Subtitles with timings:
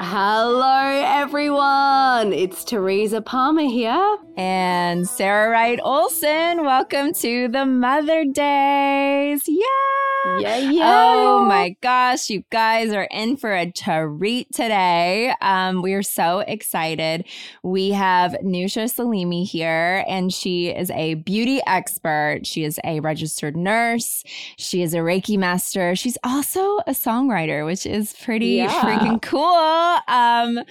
[0.00, 2.32] Hello, everyone.
[2.32, 4.18] It's Teresa Palmer here.
[4.36, 6.64] And Sarah Wright Olsen.
[6.64, 9.42] Welcome to the Mother Daze.
[9.46, 9.64] Yeah.
[10.40, 10.82] Yeah, yeah.
[10.86, 15.34] Oh my gosh, you guys are in for a treat today.
[15.42, 17.26] Um, we are so excited.
[17.62, 22.40] We have Nousha Salimi here, and she is a beauty expert.
[22.46, 24.24] She is a registered nurse.
[24.56, 25.94] She is a Reiki master.
[25.94, 28.80] She's also a songwriter, which is pretty Yeah.
[28.80, 29.98] freaking cool.
[30.08, 30.64] Um,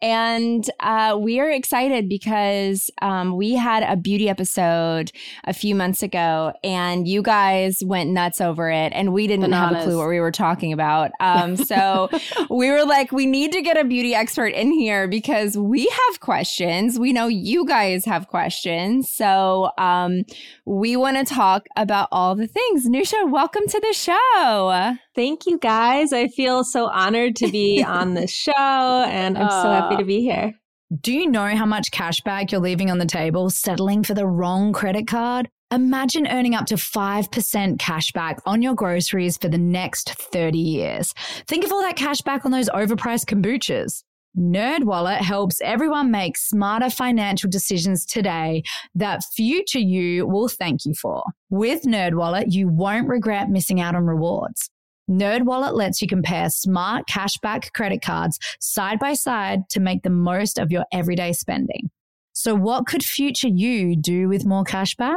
[0.00, 5.12] and uh, we are excited because um, we had a beauty episode
[5.44, 9.72] a few months ago, and you guys went nuts over it, and we didn't have
[9.72, 11.10] a clue what we were talking about.
[11.20, 12.08] Um, so
[12.50, 16.20] we were like, we need to get a beauty expert in here because we have
[16.20, 16.98] questions.
[16.98, 20.22] We know you guys have questions, so um,
[20.64, 22.88] we want to talk about all the things.
[22.88, 24.96] Nousha, welcome to the show.
[25.14, 26.12] Thank you guys.
[26.12, 30.20] I feel so honored to be on the show and I'm so happy to be
[30.20, 30.54] here.
[30.98, 34.72] Do you know how much cashback you're leaving on the table settling for the wrong
[34.72, 35.48] credit card?
[35.70, 41.14] Imagine earning up to 5% cashback on your groceries for the next 30 years.
[41.46, 44.02] Think of all that cashback on those overpriced kombuchas.
[44.36, 48.64] NerdWallet helps everyone make smarter financial decisions today
[48.96, 51.22] that future you will thank you for.
[51.50, 54.68] With NerdWallet, you won't regret missing out on rewards.
[55.10, 60.58] NerdWallet lets you compare smart cashback credit cards side by side to make the most
[60.58, 61.90] of your everyday spending.
[62.32, 65.16] So, what could future you do with more cashback?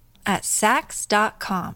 [0.25, 1.75] at Saks.com.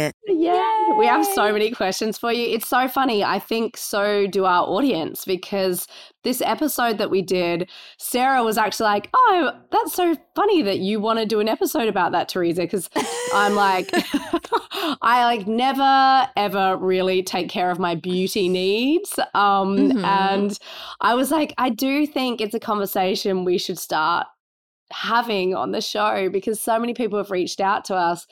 [0.27, 2.55] Yeah, we have so many questions for you.
[2.55, 3.23] It's so funny.
[3.23, 5.87] I think so do our audience because
[6.23, 10.99] this episode that we did, Sarah was actually like, "Oh, that's so funny that you
[10.99, 12.89] want to do an episode about that, Teresa." Because
[13.33, 13.89] I'm like,
[15.01, 20.03] I like never ever really take care of my beauty needs, um, Mhm.
[20.05, 20.59] and
[21.01, 24.27] I was like, I do think it's a conversation we should start
[24.91, 28.27] having on the show because so many people have reached out to us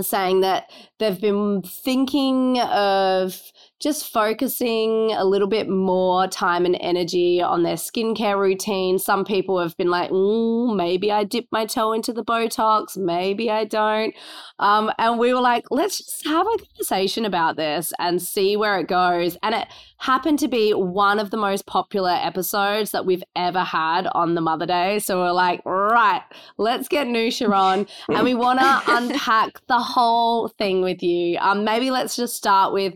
[0.00, 3.40] saying that they've been thinking of
[3.84, 8.98] just focusing a little bit more time and energy on their skincare routine.
[8.98, 13.50] Some people have been like, mm, maybe I dip my toe into the Botox, maybe
[13.50, 14.14] I don't.
[14.58, 18.78] Um, and we were like, let's just have a conversation about this and see where
[18.78, 19.36] it goes.
[19.42, 19.68] And it
[19.98, 24.40] happened to be one of the most popular episodes that we've ever had on the
[24.40, 24.98] Mother Day.
[24.98, 26.22] So we're like, right,
[26.56, 31.36] let's get Nousha on and we want to unpack the whole thing with you.
[31.38, 32.94] Um, maybe let's just start with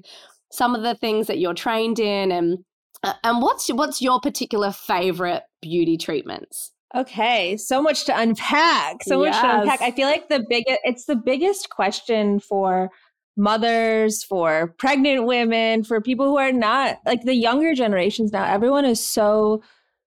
[0.51, 2.59] some of the things that you're trained in and
[3.05, 6.73] uh, and what's what's your particular favorite beauty treatments?
[6.97, 9.03] Okay, so much to unpack.
[9.05, 9.83] So much to unpack.
[9.83, 12.91] I feel like the biggest it's the biggest question for
[13.37, 18.45] mothers, for pregnant women, for people who are not like the younger generations now.
[18.45, 19.63] Everyone is so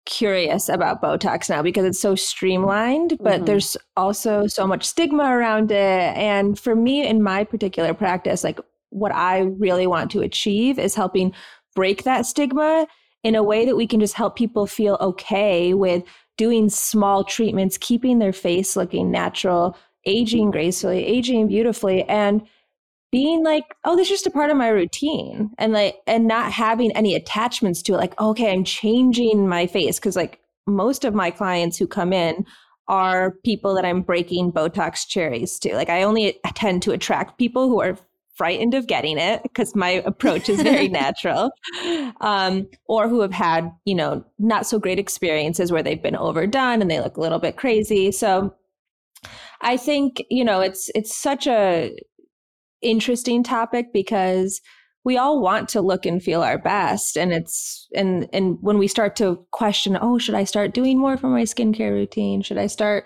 [0.07, 3.47] curious about Botox now because it's so streamlined, but Mhm.
[3.47, 5.77] there's also so much stigma around it.
[6.17, 8.59] And for me in my particular practice, like
[8.91, 11.33] what I really want to achieve is helping
[11.75, 12.87] break that stigma
[13.23, 16.05] in a way that we can just help people feel okay with
[16.37, 19.77] doing small treatments, keeping their face looking natural,
[20.07, 22.03] aging gracefully, aging beautifully.
[22.05, 22.43] And
[23.13, 26.53] being like, oh, this is just a part of my routine and like, and not
[26.53, 27.99] having any attachments to it.
[27.99, 29.99] Like, okay, I'm changing my face.
[29.99, 32.47] Cause like most of my clients who come in
[32.89, 35.75] are people that I'm breaking Botox cherries to.
[35.75, 37.97] Like, I only tend to attract people who are
[38.41, 41.51] frightened of getting it because my approach is very natural
[42.23, 46.81] um, or who have had you know not so great experiences where they've been overdone
[46.81, 48.11] and they look a little bit crazy.
[48.11, 48.55] So
[49.61, 51.95] i think you know it's it's such a
[52.81, 54.63] interesting topic because
[55.05, 58.89] we all want to look and feel our best and it's and and when we
[58.89, 62.41] start to question oh should i start doing more for my skincare routine?
[62.41, 63.05] Should i start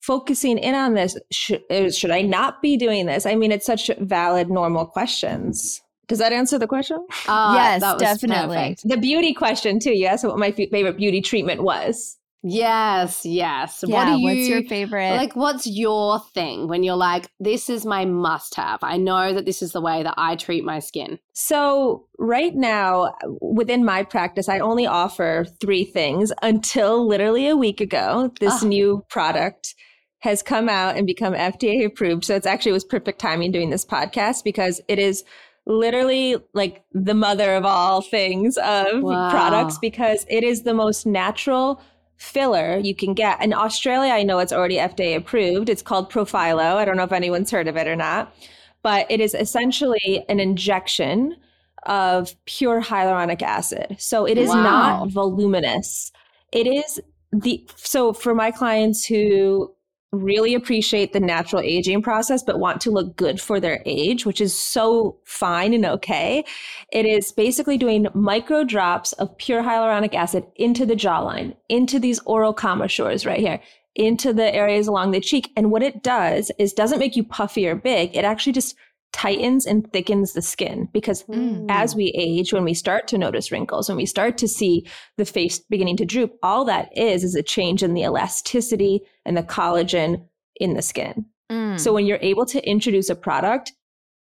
[0.00, 3.66] focusing in on this should, uh, should i not be doing this i mean it's
[3.66, 8.88] such valid normal questions does that answer the question uh, yes definitely perfect.
[8.88, 13.84] the beauty question too you asked what my favorite beauty treatment was Yes, yes.
[13.86, 15.16] Yeah, what do you, what's your favorite?
[15.16, 18.78] Like, what's your thing when you're like, this is my must have?
[18.82, 21.18] I know that this is the way that I treat my skin.
[21.32, 27.80] So, right now, within my practice, I only offer three things until literally a week
[27.80, 28.32] ago.
[28.38, 28.68] This oh.
[28.68, 29.74] new product
[30.20, 32.24] has come out and become FDA approved.
[32.24, 35.24] So, it's actually it was perfect timing doing this podcast because it is
[35.68, 39.30] literally like the mother of all things of wow.
[39.30, 41.80] products because it is the most natural
[42.16, 43.40] filler you can get.
[43.42, 45.68] In Australia, I know it's already FDA approved.
[45.68, 46.76] It's called Profhilo.
[46.76, 48.34] I don't know if anyone's heard of it or not,
[48.82, 51.36] but it is essentially an injection
[51.84, 53.96] of pure hyaluronic acid.
[53.98, 54.62] So it is wow.
[54.62, 56.10] not voluminous.
[56.52, 57.00] It is
[57.30, 59.72] the so for my clients who
[60.12, 64.40] really appreciate the natural aging process but want to look good for their age, which
[64.40, 66.44] is so fine and okay.
[66.92, 72.20] It is basically doing micro drops of pure hyaluronic acid into the jawline, into these
[72.20, 73.60] oral commissures right here,
[73.94, 75.50] into the areas along the cheek.
[75.56, 78.16] And what it does is doesn't make you puffy or big.
[78.16, 78.76] It actually just
[79.12, 81.66] tightens and thickens the skin because mm.
[81.68, 85.24] as we age when we start to notice wrinkles when we start to see the
[85.24, 89.42] face beginning to droop all that is is a change in the elasticity and the
[89.42, 90.26] collagen
[90.56, 91.78] in the skin mm.
[91.78, 93.72] so when you're able to introduce a product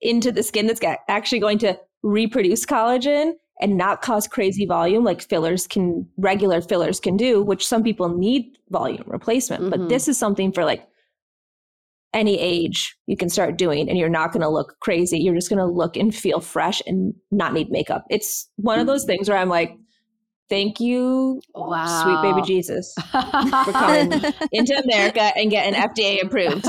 [0.00, 5.20] into the skin that's actually going to reproduce collagen and not cause crazy volume like
[5.20, 9.70] fillers can regular fillers can do which some people need volume replacement mm-hmm.
[9.70, 10.86] but this is something for like
[12.14, 15.48] any age you can start doing and you're not going to look crazy you're just
[15.48, 19.28] going to look and feel fresh and not need makeup it's one of those things
[19.28, 19.74] where i'm like
[20.48, 22.02] thank you wow.
[22.02, 24.12] sweet baby jesus for coming
[24.52, 26.66] into america and getting fda approved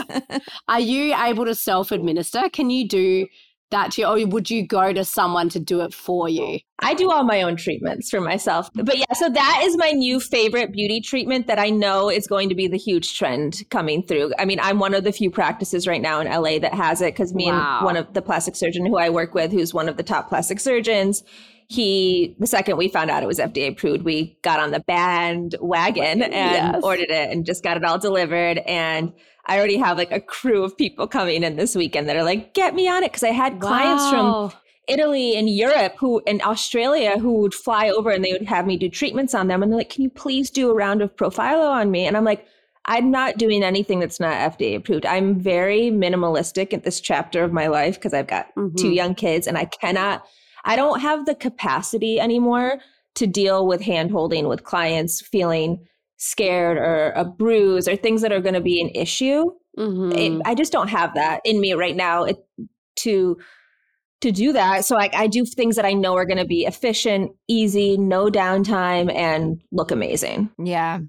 [0.68, 3.26] are you able to self-administer can you do
[3.74, 6.60] that to you, or would you go to someone to do it for you?
[6.80, 8.70] I do all my own treatments for myself.
[8.74, 12.50] But yeah, so that is my new favorite beauty treatment that I know is going
[12.50, 14.32] to be the huge trend coming through.
[14.40, 17.14] I mean, I'm one of the few practices right now in LA that has it
[17.14, 17.78] because me wow.
[17.78, 20.30] and one of the plastic surgeon who I work with, who's one of the top
[20.30, 21.24] plastic surgeons,
[21.70, 26.22] he the second we found out it was FDA approved, we got on the bandwagon
[26.22, 26.84] and yes.
[26.84, 29.14] ordered it and just got it all delivered and
[29.46, 32.54] I already have like a crew of people coming in this weekend that are like,
[32.54, 33.12] get me on it.
[33.12, 33.68] Cause I had wow.
[33.68, 34.54] clients from
[34.88, 38.78] Italy and Europe who and Australia who would fly over and they would have me
[38.78, 39.62] do treatments on them.
[39.62, 42.06] And they're like, can you please do a round of Profhilo on me?
[42.06, 42.46] And I'm like,
[42.86, 45.06] I'm not doing anything that's not FDA approved.
[45.06, 48.76] I'm very minimalistic at this chapter of my life because I've got mm-hmm.
[48.76, 50.26] two young kids and I cannot,
[50.64, 52.80] I don't have the capacity anymore
[53.16, 55.86] to deal with hand holding with clients feeling
[56.18, 59.46] scared or a bruise or things that are going to be an issue.
[59.78, 60.12] Mm-hmm.
[60.18, 62.38] It, I just don't have that in me right now it,
[62.98, 63.38] to
[64.22, 64.86] to do that.
[64.86, 68.28] So I, I do things that I know are going to be efficient, easy, no
[68.28, 70.50] downtime, and look amazing.
[70.58, 71.00] Yeah.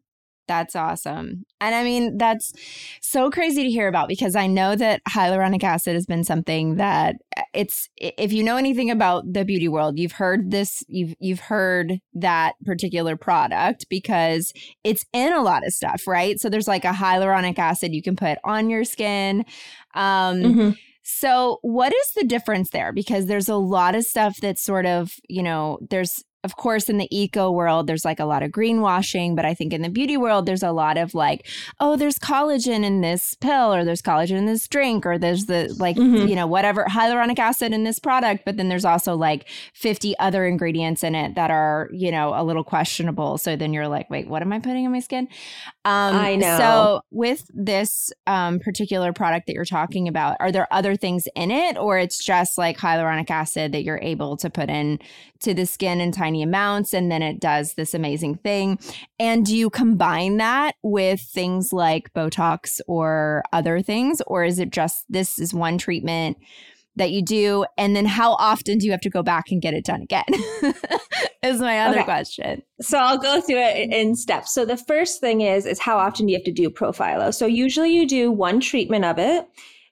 [0.46, 1.46] That's awesome.
[1.60, 2.52] And I mean, that's
[3.00, 7.16] so crazy to hear about because I know that hyaluronic acid has been something that
[7.36, 11.40] uh, it's if you know anything about the beauty world, you've heard this you've you've
[11.40, 16.38] heard that particular product because it's in a lot of stuff, right?
[16.38, 19.46] So there's like a hyaluronic acid you can put on your skin.
[19.94, 20.70] Um mm-hmm.
[21.06, 22.90] So, what is the difference there?
[22.90, 26.98] Because there's a lot of stuff that's sort of, you know, there's of course, in
[26.98, 30.18] the eco world, there's like a lot of greenwashing, but I think in the beauty
[30.18, 31.46] world, there's a lot of like,
[31.80, 35.74] oh, there's collagen in this pill, or there's collagen in this drink, or there's the
[35.78, 36.28] like, mm-hmm.
[36.28, 38.44] you know, whatever hyaluronic acid in this product.
[38.44, 42.44] But then there's also like 50 other ingredients in it that are, you know, a
[42.44, 43.38] little questionable.
[43.38, 45.28] So then you're like, wait, what am I putting in my skin?
[45.86, 46.58] Um, I know.
[46.58, 51.50] So with this um, particular product that you're talking about, are there other things in
[51.50, 54.98] it, or it's just like hyaluronic acid that you're able to put in
[55.44, 58.78] to the skin in tiny amounts and then it does this amazing thing.
[59.18, 64.20] And do you combine that with things like Botox or other things?
[64.26, 66.36] Or is it just this is one treatment
[66.96, 67.64] that you do?
[67.76, 70.24] And then how often do you have to go back and get it done again?
[71.42, 72.04] is my other Okay.
[72.04, 72.62] question.
[72.80, 74.54] So I'll go through it in steps.
[74.54, 77.34] So the first thing is is how often do you have to do Profhilo?
[77.34, 79.46] So usually you do one treatment of it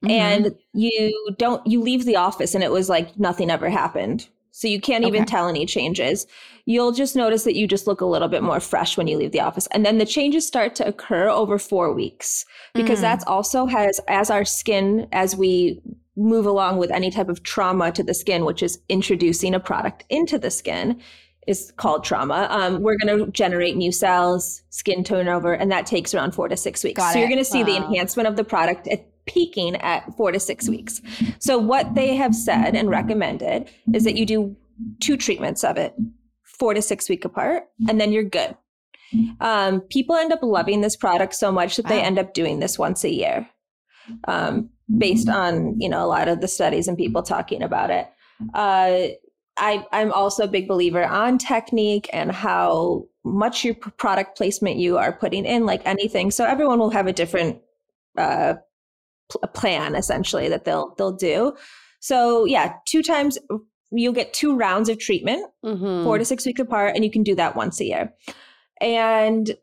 [0.04, 0.10] Mm-hmm.
[0.10, 4.28] and you don't you leave the office and it was like nothing ever happened.
[4.52, 5.30] So you can't even Okay.
[5.30, 6.26] tell any changes.
[6.66, 9.32] You'll just notice that you just look a little bit more fresh when you leave
[9.32, 9.66] the office.
[9.72, 12.44] And then the changes start to occur over 4 weeks
[12.74, 13.02] because Mm.
[13.02, 15.80] that's also has as our skin as we
[16.16, 20.04] move along with any type of trauma to the skin, which is introducing a product
[20.10, 21.00] into the skin,
[21.48, 22.46] is called trauma.
[22.50, 26.56] Um, we're going to generate new cells, skin turnover, and that takes around four to
[26.56, 26.98] six weeks.
[26.98, 27.20] Got so it.
[27.20, 30.68] you're going to see the enhancement of the product at peaking at four to six
[30.68, 31.00] weeks.
[31.38, 34.56] So what they have said and recommended is that you do
[35.00, 35.94] two treatments of it,
[36.42, 38.56] four to six week apart, and then you're good.
[39.40, 42.78] Um, people end up loving this product so much that they end up doing this
[42.78, 43.48] once a year,
[44.26, 48.08] um, based on you know a lot of the studies and people talking about it.
[48.54, 49.08] Uh,
[49.56, 54.98] I, I'm also a big believer on technique and how much your product placement you
[54.98, 56.30] are putting in, like anything.
[56.30, 57.60] So everyone will have a different
[58.16, 58.54] uh,
[59.32, 61.54] pl- plan essentially that they'll they'll do.
[62.00, 63.38] So yeah, two times
[63.90, 66.04] you'll get two rounds of treatment Mhm.
[66.04, 68.14] four to six weeks apart, and you can do that once a year.
[68.80, 69.54] And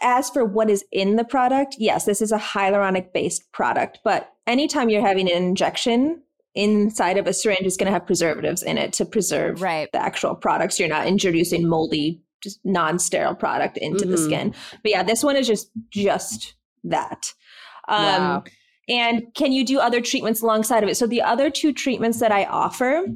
[0.00, 4.30] as for what is in the product, yes, this is a hyaluronic based product, but
[4.46, 6.22] anytime you're having an injection
[6.54, 9.90] inside of a syringe is going to have preservatives in it to preserve Right.
[9.92, 10.78] the actual products.
[10.80, 14.24] You're not introducing moldy, just non-sterile product into the Mhm.
[14.24, 14.54] skin.
[14.82, 16.54] But yeah, this one is just just
[16.84, 17.32] that.
[17.88, 18.44] Um, Wow.
[18.88, 20.96] And can you do other treatments alongside of it?
[20.96, 23.06] So the other two treatments that I offer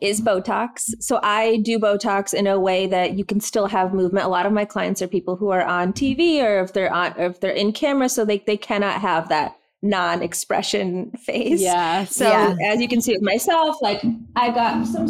[0.00, 0.90] is Botox.
[1.00, 4.26] So I do Botox in a way that you can still have movement.
[4.26, 7.14] A lot of my clients are people who are on TV or if they're on
[7.16, 11.60] or if they're in camera, so they, they cannot have that non-expression face.
[11.60, 12.04] Yeah.
[12.04, 12.56] So Yeah.
[12.64, 14.02] as you can see with myself, like
[14.34, 15.08] I got some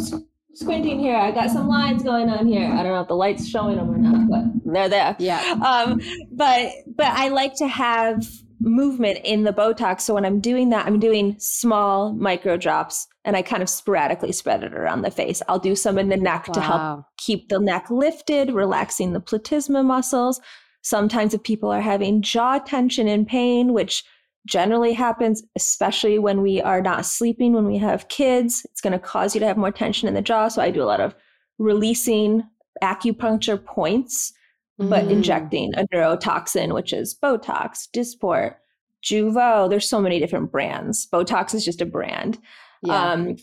[0.53, 1.15] squinting here.
[1.15, 2.65] I got some lines going on here.
[2.71, 5.15] I don't know if the light's showing them or not, but they're there.
[5.19, 5.41] Yeah.
[5.65, 6.01] Um,
[6.31, 8.25] but but I like to have
[8.59, 10.01] movement in the Botox.
[10.01, 14.31] So when I'm doing that, I'm doing small micro drops and I kind of sporadically
[14.31, 15.41] spread it around the face.
[15.47, 19.85] I'll do some in the neck to help keep the neck lifted, relaxing the platysma
[19.85, 20.41] muscles.
[20.81, 24.03] Sometimes if people are having jaw tension and pain, which
[24.47, 28.99] generally happens, especially when we are not sleeping, when we have kids, it's going to
[28.99, 30.47] cause you to have more tension in the jaw.
[30.47, 31.13] So I do a lot of
[31.59, 32.43] releasing
[32.81, 34.31] acupuncture points,
[34.77, 35.11] but Mm.
[35.11, 38.55] injecting a neurotoxin, which is Botox, Dysport,
[39.03, 39.69] Jeuveau.
[39.69, 41.07] There's so many different brands.
[41.11, 42.37] Botox is just a brand.
[42.83, 43.11] Yeah.
[43.11, 43.35] Um,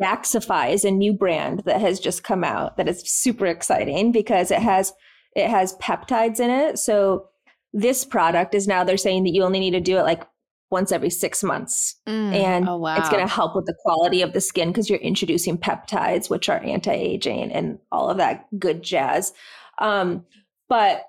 [0.00, 4.50] Daxxify is a new brand that has just come out that is super exciting because
[4.50, 4.92] it has
[5.36, 6.78] it has peptides in it.
[6.78, 7.26] So
[7.72, 10.22] this product is now they're saying that you only need to do it like
[10.70, 12.32] once every six months, Mm.
[12.34, 12.96] and Oh, wow.
[12.98, 16.48] it's going to help with the quality of the skin because you're introducing peptides, which
[16.48, 19.32] are anti-aging and all of that good jazz.
[19.78, 20.24] Um,
[20.68, 21.04] but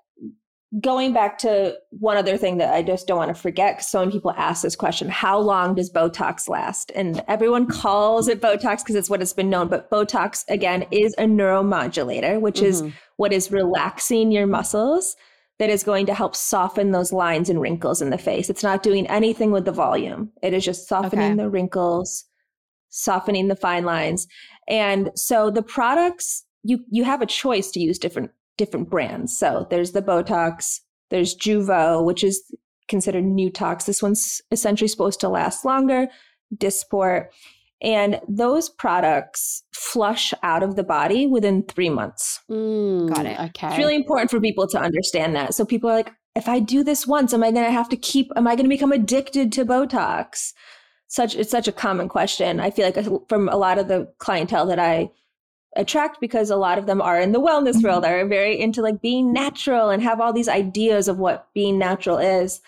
[0.81, 3.99] going back to one other thing that I just don't want to forget, because so
[3.99, 6.91] many people ask this question: How long does Botox last?
[6.95, 9.67] And everyone calls it Botox because it's what it's been known.
[9.67, 12.93] But Botox again is a neuromodulator, which is Mhm.
[13.17, 15.15] what is relaxing your muscles.
[15.57, 18.49] That is going to help soften those lines and wrinkles in the face.
[18.49, 20.31] It's not doing anything with the volume.
[20.41, 21.43] It is just softening Okay.
[21.43, 22.23] the wrinkles,
[22.87, 24.25] softening the fine lines.
[24.69, 29.35] And so the products you you have a choice to use different different brands.
[29.35, 32.43] So there's the Botox, there's Jeuveau, which is
[32.87, 33.85] considered Newtox.
[33.85, 36.09] This one's essentially supposed to last longer,
[36.55, 37.29] Dysport.
[37.81, 42.41] And those products flush out of the body within three months.
[42.51, 43.39] Mm, Got it.
[43.39, 43.69] Okay.
[43.69, 45.55] It's really important for people to understand that.
[45.55, 47.97] So people are like, if I do this once, am I going to have to
[47.97, 50.51] keep, am I going to become addicted to Botox?
[51.07, 52.59] Such, it's such a common question.
[52.59, 55.09] I feel like from a lot of the clientele that I
[55.75, 59.01] attract because a lot of them are in the wellness world are very into like
[59.01, 62.61] being natural and have all these ideas of what being natural is.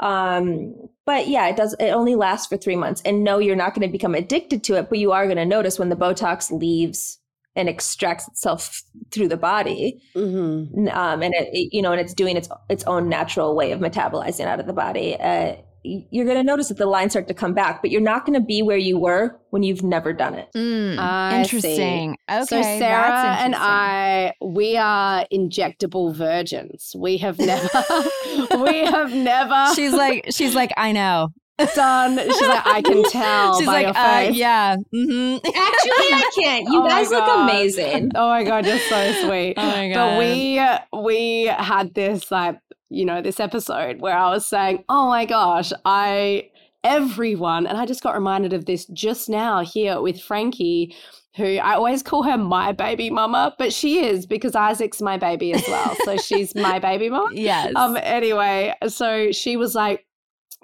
[0.00, 0.74] Um
[1.06, 3.00] but yeah it does it only lasts for three months.
[3.04, 5.44] And no you're not going to become addicted to it but you are going to
[5.46, 7.18] notice when the botox leaves
[7.54, 10.00] and extracts itself through the body.
[10.14, 10.92] Mhm.
[10.94, 13.80] Um and it, it- you know and it's doing its its own natural way of
[13.80, 17.34] metabolizing out of the body uh you're going to notice that the lines start to
[17.34, 20.34] come back but you're not going to be where you were when you've never done
[20.34, 20.98] it Mm.
[20.98, 22.16] I interesting.
[22.30, 22.44] Okay.
[22.44, 23.54] so Sarah that's and.
[23.56, 26.94] I, we are injectable virgins.
[26.96, 27.68] We have never,
[28.64, 31.28] we have never She's like, she's like, I know.
[31.74, 32.18] done.
[32.18, 34.36] She's like, I can tell She's by like, your uh, face.
[34.36, 34.76] yeah.
[34.90, 39.54] hmm actually i can't you Oh guys look amazing Oh my god, you're so sweet.
[39.56, 39.94] Oh my god.
[39.94, 42.58] But we we had this like
[42.92, 46.50] you know this episode where I was saying, oh my gosh, I
[46.84, 47.66] everyone.
[47.66, 50.94] And I just got reminded of this just now here with Frankie,
[51.36, 55.52] who I always call her my baby mama, but she is because Isaac's my baby
[55.52, 55.96] as well.
[56.04, 57.30] So she's my baby mama.
[57.34, 57.72] Yes.
[57.76, 60.06] Um, anyway, so she was like,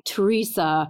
[0.04, 0.88] Teresa,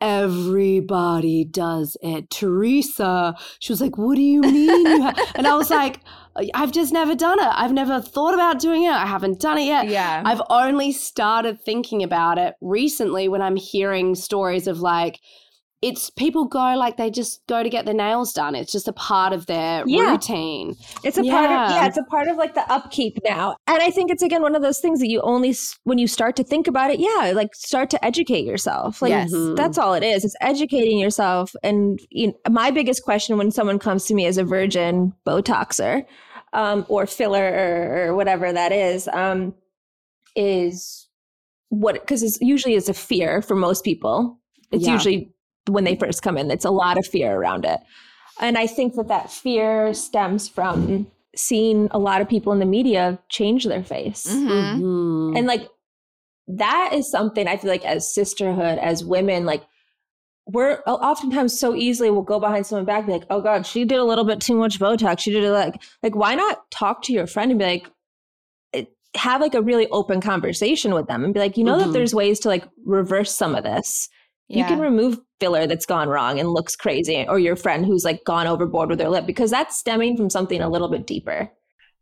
[0.00, 2.28] everybody does it.
[2.30, 4.86] Teresa, she was like, What do you mean?
[4.86, 6.00] You and I was like,
[6.54, 7.48] I've just never done it.
[7.52, 8.92] I've never thought about doing it.
[8.92, 9.88] I haven't done it yet.
[9.88, 10.22] Yeah.
[10.24, 15.18] I've only started thinking about it recently when I'm hearing stories of like,
[15.82, 18.54] it's people go like they just go to get their nails done.
[18.54, 20.12] It's just a part of their Yeah.
[20.12, 20.74] routine.
[21.04, 21.70] It's a part of Yeah.
[21.74, 23.56] yeah, it's a part of like the upkeep now.
[23.66, 26.34] And I think it's again one of those things that you only when you start
[26.36, 29.02] to think about it, yeah, like start to educate yourself.
[29.02, 29.30] Like Yes.
[29.54, 30.24] That's all it is.
[30.24, 31.54] It's educating yourself.
[31.62, 36.04] And you know, my biggest question when someone comes to me as a virgin Botoxer
[36.56, 39.54] um, or filler or, or whatever that is, um,
[40.34, 41.06] is
[41.68, 44.40] what because it's usually is a fear for most people.
[44.72, 44.94] It's Yeah.
[44.94, 45.32] usually
[45.68, 46.50] when they first come in.
[46.50, 47.80] It's a lot of fear around it.
[48.40, 52.66] And I think that that fear stems from seeing a lot of people in the
[52.66, 54.26] media change their face.
[54.26, 54.80] Mhm.
[54.80, 55.38] Mhm.
[55.38, 55.68] And like
[56.48, 59.62] that is something I feel like as sisterhood, as women, like
[60.46, 63.84] we're oftentimes so easily will go behind someone back and be like, oh God, she
[63.84, 65.18] did a little bit too much Botox.
[65.20, 67.90] She did it like like why not talk to your friend and be like
[69.16, 71.84] have like a really open conversation with them and be like, you know Mhm.
[71.86, 74.08] that there's ways to like reverse some of this.
[74.48, 78.22] You can remove filler that's gone wrong and looks crazy, or your friend who's like
[78.24, 81.50] gone overboard with their lip because that's stemming from something a little bit deeper.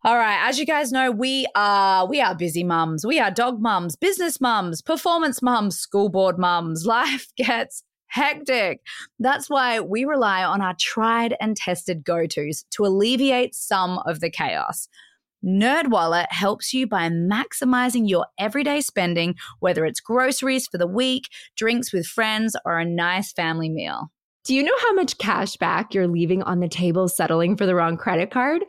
[0.05, 3.07] All right, as you guys know, we are we are busy mums.
[3.07, 6.85] We are dog mums, business mums, performance mums, school board mums.
[6.99, 7.83] Life gets
[8.15, 8.81] hectic.
[9.19, 14.31] That's why we rely on our tried and tested go-tos to alleviate some of the
[14.31, 14.89] chaos.
[15.45, 21.93] NerdWallet helps you by maximizing your everyday spending, whether it's groceries for the week, drinks
[21.93, 24.13] with friends, or a nice family meal.
[24.45, 27.75] Do you know how much cash back you're leaving on the table settling for the
[27.75, 28.63] wrong credit card?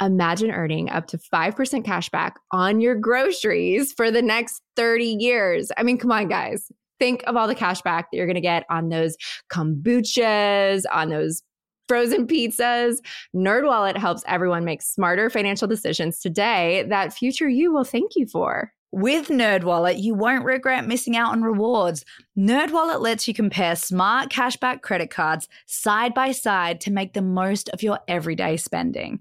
[0.00, 5.72] Imagine earning up to 5% cash back on your groceries for the next 30 years.
[5.76, 6.70] I mean, come on, guys.
[6.98, 9.16] Think of all the cash back that you're going to get on those
[9.52, 11.42] kombuchas, on those
[11.88, 12.98] frozen pizzas.
[13.34, 18.72] NerdWallet helps everyone make smarter financial decisions today that future you will thank you for.
[18.90, 22.04] With NerdWallet, you won't regret missing out on rewards.
[22.38, 27.68] NerdWallet lets you compare smart cashback credit cards side by side to make the most
[27.70, 29.18] of your everyday spending.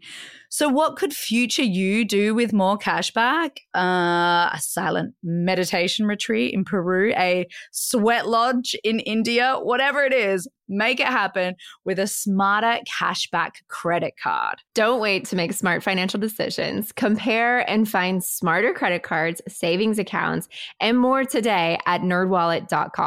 [0.50, 3.58] So, what could future you do with more cashback?
[3.76, 10.48] Uh, a silent meditation retreat in Peru, a sweat lodge in India, whatever it is,
[10.70, 14.58] make it happen with a smarter cashback credit card.
[14.76, 16.92] Don't wait to make smart financial decisions.
[16.92, 20.48] Compare and find smarter credit cards, savings accounts,
[20.80, 23.07] and more today at nerdwallet.com.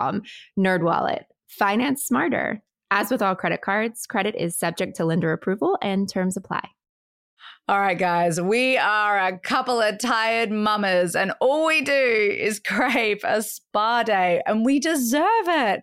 [0.59, 2.63] Nerdwallet, finance smarter.
[2.91, 6.69] As with all credit cards, credit is subject to lender approval and terms apply.
[7.69, 12.61] All right, guys, we are a couple of tired mamas, and all we do is
[12.67, 15.83] crave a spa day, and we deserve it.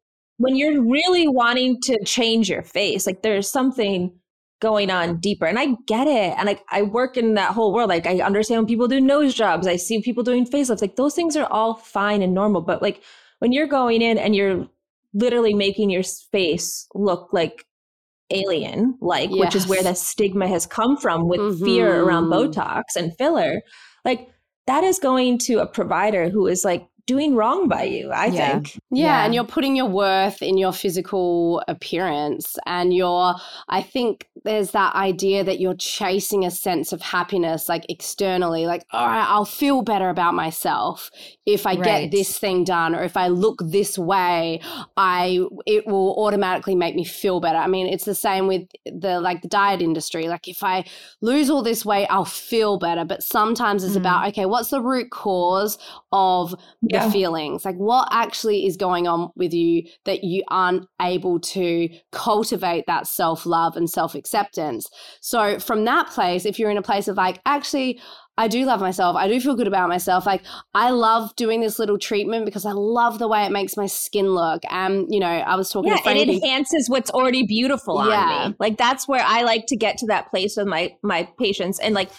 [0.41, 4.13] when you're really wanting to change your face, like there's something
[4.61, 5.45] going on deeper.
[5.45, 6.37] And I get it.
[6.37, 7.89] And like I work in that whole world.
[7.89, 9.65] Like I understand when people do nose jobs.
[9.67, 10.81] I see people doing facelifts.
[10.81, 12.61] Like those things are all fine and normal.
[12.61, 13.01] But like
[13.39, 14.67] when you're going in and you're
[15.13, 17.65] literally making your face look like
[18.33, 19.99] alien like which is where Yes.
[19.99, 22.53] the stigma has come from with fear around Mhm.
[22.53, 23.61] botox and filler
[24.05, 24.29] like
[24.67, 28.51] that is going to a provider who is like doing wrong by you i Yeah.
[28.59, 29.25] think Yeah, Yeah.
[29.25, 32.57] and you're putting your worth in your physical appearance.
[32.65, 33.35] And you're,
[33.69, 38.85] I think there's that idea that you're chasing a sense of happiness, like externally, like,
[38.91, 41.09] all right, I'll feel better about myself
[41.45, 42.11] if I Right.
[42.11, 44.59] get this thing done, or if I look this way,
[44.97, 47.57] I, it will automatically make me feel better.
[47.59, 50.27] I mean, it's the same with the, like the diet industry.
[50.27, 50.83] Like if I
[51.21, 53.05] lose all this weight, I'll feel better.
[53.05, 53.97] But sometimes it's Mhm.
[53.97, 55.77] about, okay, what's the root cause
[56.11, 61.39] of the feelings like what actually is going on with you that you aren't able
[61.39, 64.87] to cultivate that self-love and self-acceptance
[65.21, 67.99] so from that place if you're in a place of like actually
[68.37, 69.15] I do love myself.
[69.17, 70.25] I do feel good about myself.
[70.25, 70.41] Like
[70.73, 74.33] I love doing this little treatment because I love the way it makes my skin
[74.33, 74.61] look.
[74.69, 76.21] And you know, I was talking yeah to Frankie.
[76.21, 78.21] it enhances what's already beautiful Yeah.
[78.21, 81.27] on me like that's where i like to get to that place with my my
[81.39, 82.09] patients and like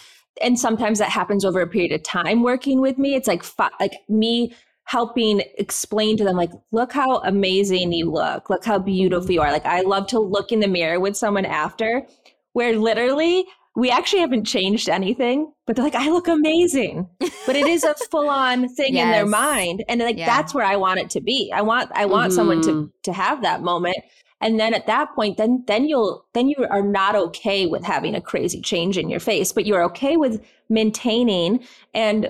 [0.41, 3.43] and sometimes that happens over a period of time working with me it's like
[3.79, 4.53] like me
[4.85, 8.49] helping explain to them like look how amazing you look.
[8.49, 9.51] Look how beautiful you are.
[9.51, 12.05] Like i love to look in the mirror with someone after
[12.53, 17.07] where literally we actually haven't changed anything but they're like i look amazing.
[17.45, 20.25] But it is a full-on thing in their mind and like Yeah.
[20.27, 21.51] that's where i want it to be.
[21.53, 22.91] I want i want someone to Mhm.
[23.03, 23.97] to have that moment
[24.41, 28.13] and then at that point then then you'll then you are not okay with having
[28.15, 32.29] a crazy change in your face but you're okay with maintaining and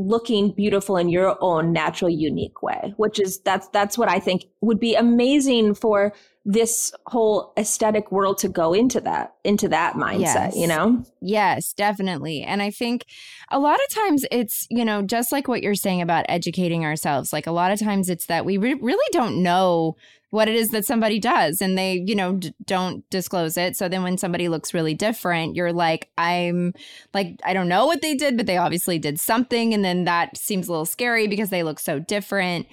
[0.00, 4.46] looking beautiful in your own natural unique way which is that's that's what i think
[4.60, 6.12] would be amazing for
[6.46, 10.56] this whole aesthetic world to go into that into that mindset Yes.
[10.56, 12.42] you know Yes, definitely.
[12.42, 13.04] And I think
[13.50, 17.30] a lot of times it's, you know, just like what you're saying about educating ourselves,
[17.30, 19.96] like a lot of times it's that we re- really don't know
[20.30, 23.76] what it is that somebody does and they, you know, d- don't disclose it.
[23.76, 26.72] So then when somebody looks really different, you're like, I'm
[27.12, 29.74] like, I don't know what they did, but they obviously did something.
[29.74, 32.66] And then that seems a little scary because they look so different.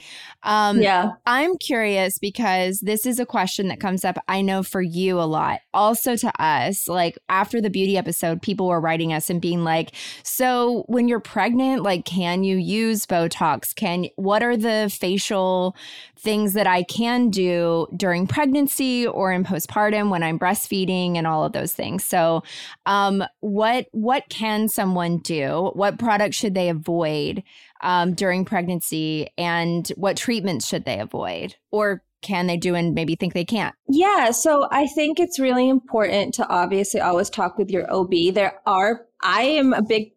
[0.43, 4.81] Um, yeah I'm curious because this is a question that comes up, I know, for
[4.81, 5.61] you a lot.
[5.73, 9.93] Also to us, like after the beauty episode, people were writing us and being like,
[10.21, 13.73] So when you're pregnant, like, can you use Botox?
[13.73, 15.75] Can, what are the facial
[16.19, 17.46] things that I can do
[17.95, 22.03] during pregnancy or in postpartum when I'm breastfeeding and all of those things?
[22.03, 22.43] So,
[22.85, 25.71] um, what, what can someone do?
[25.73, 27.43] What products should they avoid?
[27.81, 33.15] um, during pregnancy and what treatments should they avoid or can they do and maybe
[33.15, 37.69] think they can't Yeah, so I think it's really important to obviously always talk with
[37.69, 38.33] your OB.
[38.33, 40.13] There are, I am a big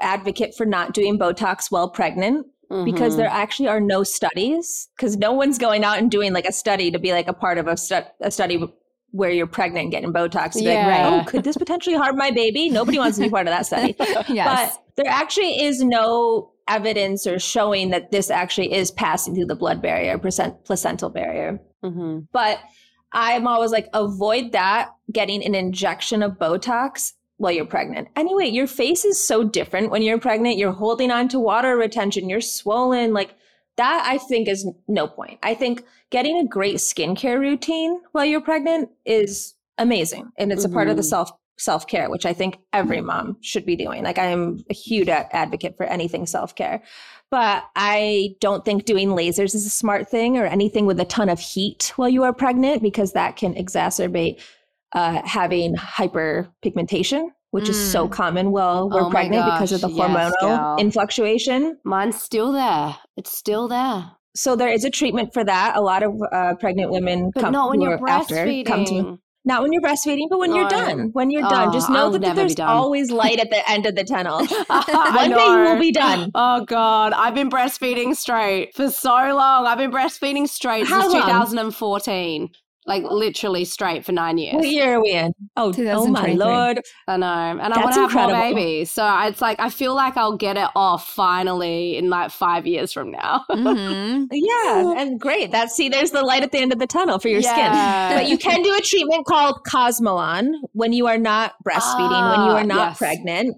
[0.00, 2.46] advocate for not doing Botox while pregnant
[2.84, 3.16] because Mhm.
[3.18, 6.90] there actually are no studies, because no one's going out and doing like a study
[6.92, 8.62] to be like a part of a, stu- a study
[9.10, 10.52] where you're pregnant and getting Botox.
[10.54, 10.86] Yeah.
[10.86, 12.68] like, oh, could this potentially harm my baby?
[12.70, 13.96] Nobody wants to be part of that study.
[14.28, 19.46] yes But there actually is no evidence or showing that this actually is passing through
[19.46, 21.58] the blood barrier, placent- placental barrier.
[21.84, 22.28] Mhm.
[22.32, 22.60] But
[23.12, 28.06] I'm always like, avoid that getting an injection of Botox while you're pregnant.
[28.16, 30.58] Anyway, your face is so different when you're pregnant.
[30.58, 33.14] You're holding on to water retention, you're swollen.
[33.14, 33.34] Like
[33.78, 35.38] that, I think, is no point.
[35.42, 40.30] I think getting a great skincare routine while you're pregnant is amazing.
[40.36, 41.06] And it's a part of the Mhm.
[41.06, 44.02] self self care, which I think every mom should be doing.
[44.02, 46.82] Like I am a huge advocate for anything self care.
[47.30, 51.28] But I don't think doing lasers is a smart thing or anything with a ton
[51.28, 54.40] of heat while you are pregnant because that can exacerbate
[54.92, 58.12] uh, having hyperpigmentation, which is so Mm.
[58.12, 60.76] common while we're Oh pregnant because of the gosh, yes, hormonal girl.
[60.78, 61.78] influctuation.
[61.84, 62.96] Mine's still there.
[63.16, 64.12] It's still there.
[64.36, 65.76] So there is a treatment for that.
[65.76, 68.92] A lot of uh, pregnant women But come not when you're are after come to
[68.94, 69.18] breastfeeding.
[69.44, 71.10] not when you're breastfeeding, but when you're done.
[71.12, 73.96] When you're done, Oh, just know I'll that there's always light at the end of
[73.96, 74.38] the tunnel.
[74.68, 76.30] One day you will be done.
[76.36, 79.66] Oh God, I've been breastfeeding straight for so long.
[79.66, 81.22] I've been breastfeeding straight How since long?
[81.22, 82.50] 2014.
[82.90, 84.56] Like literally straight for nine years.
[84.56, 85.32] What year are we in?
[85.56, 86.80] Oh, oh my lord!
[87.06, 87.26] I know.
[87.26, 88.56] And I want to have more incredible.
[88.56, 88.90] babies.
[88.90, 92.92] So it's like I feel like I'll get it off finally in like five years
[92.92, 93.44] from now.
[93.50, 94.26] Mhm.
[94.32, 95.52] Yeah, and great.
[95.52, 97.70] That's see, there's the light at the end of the tunnel for your skin.
[97.72, 102.52] But you can do a treatment called Cosmelan when you are not breastfeeding, when you
[102.52, 102.98] Ah, are not yes.
[102.98, 103.56] pregnant.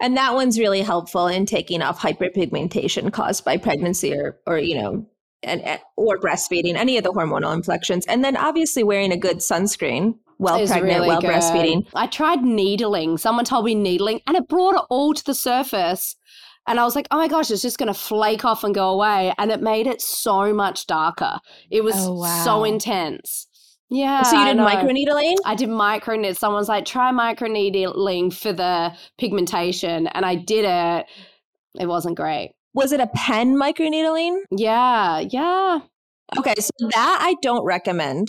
[0.00, 4.74] And that one's really helpful in taking off hyperpigmentation caused by pregnancy or, or you
[4.74, 5.06] know,
[5.44, 8.06] and, or breastfeeding, any of the hormonal inflections.
[8.06, 11.30] And then obviously wearing a good sunscreen while It's pregnant, really while good.
[11.30, 11.86] breastfeeding.
[11.94, 13.18] I tried needling.
[13.18, 16.16] Someone told me needling, and it brought it all to the surface.
[16.66, 18.88] And I was like, oh my gosh, it's just going to flake off and go
[18.88, 19.34] away.
[19.38, 21.38] And it made it so much darker.
[21.70, 22.42] It was Oh, wow.
[22.44, 23.46] so intense.
[23.90, 24.22] Yeah.
[24.22, 25.36] so you did microneedling?
[25.44, 26.36] I did microneedling.
[26.36, 30.06] Someone's like, try microneedling for the pigmentation.
[30.08, 31.06] And I did it.
[31.78, 32.53] It wasn't great.
[32.74, 34.42] Was it a pen microneedling?
[34.50, 35.20] Yeah.
[35.20, 35.80] Yeah.
[36.38, 38.28] Okay, so that I don't recommend.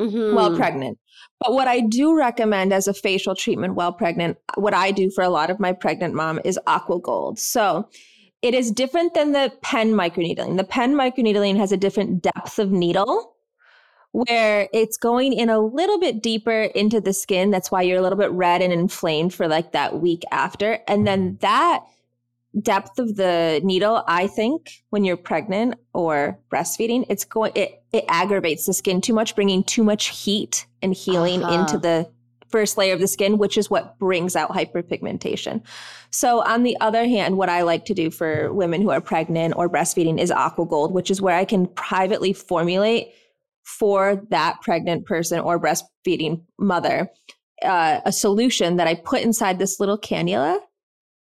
[0.00, 0.34] Mhm.
[0.34, 0.98] while pregnant.
[1.38, 5.22] But what I do recommend as a facial treatment while pregnant, what I do for
[5.22, 7.38] a lot of my pregnant mom is aqua gold.
[7.38, 7.88] So
[8.40, 10.56] it is different than the pen microneedling.
[10.56, 13.34] The pen microneedling has a different depth of needle
[14.12, 17.50] where it's going in a little bit deeper into the skin.
[17.50, 20.80] That's why you're a little bit red and inflamed for like that week after.
[20.88, 21.84] And then that
[22.60, 28.04] depth of the needle, I think, when you're pregnant or breastfeeding, it's going it it
[28.08, 31.54] aggravates the skin too much, bringing too much heat and healing Uh-huh.
[31.54, 32.10] into the
[32.50, 35.62] first layer of the skin, which is what brings out hyperpigmentation.
[36.10, 39.54] So, on the other hand, what I like to do for women who are pregnant
[39.56, 43.08] or breastfeeding is aqua gold, which is where I can privately formulate
[43.62, 47.08] for that pregnant person or breastfeeding mother
[47.62, 50.58] uh, a solution that I put inside this little cannula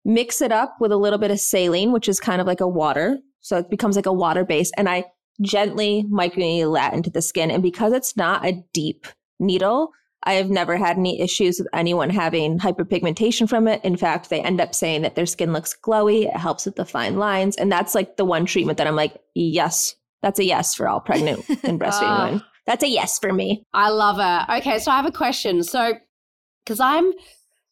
[0.05, 2.69] mix it up with a little bit of saline, which is kind of like a
[2.69, 3.19] water.
[3.41, 4.71] So it becomes like a water base.
[4.77, 5.05] And I
[5.41, 7.51] gently microneedle that into the skin.
[7.51, 9.07] And because it's not a deep
[9.41, 9.91] needle,
[10.25, 13.81] I have never had any issues with anyone having hyperpigmentation from it.
[13.85, 16.27] In fact, they end up saying that their skin looks glowy.
[16.27, 17.57] It helps with the fine lines.
[17.57, 21.01] And that's like the one treatment that I'm like, yes, that's a yes for all
[21.01, 22.25] pregnant and breastfeeding Ah.
[22.27, 22.43] women.
[22.67, 23.65] That's a yes for me.
[23.75, 24.59] I love it.
[24.59, 25.65] Okay, so I have a question.
[25.65, 25.95] So,
[26.65, 27.13] because I'm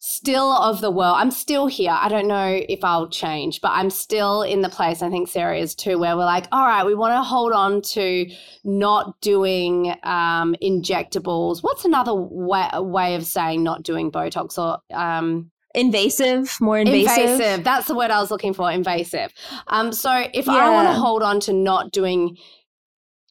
[0.01, 1.93] still of the world, I'm still here.
[1.93, 5.59] I don't know if I'll change, but I'm still in the place, I think Sarah
[5.59, 8.27] is too, where we're like, all right, we want to hold on to
[8.65, 11.63] not doing um, injectables.
[11.63, 17.31] What's another way, way of saying not doing Botox or um, Invasive, more invasive.
[17.31, 17.65] invasive.
[17.65, 18.69] That's the word I was looking for.
[18.73, 19.33] Invasive.
[19.69, 22.37] Um, so if I want to hold on to not doing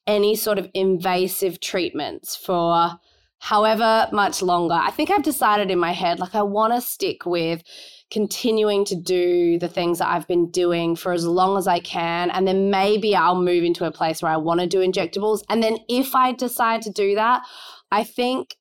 [0.07, 2.97] any sort of invasive treatments for
[3.39, 7.25] however much longer, I think I've decided in my head like I want to stick
[7.25, 7.63] with
[8.11, 12.31] continuing to do the things that I've been doing for as long as I can.
[12.31, 15.41] And then maybe I'll move into a place where I want to do injectables.
[15.49, 17.43] And then if I decide to do that,
[17.91, 18.55] I think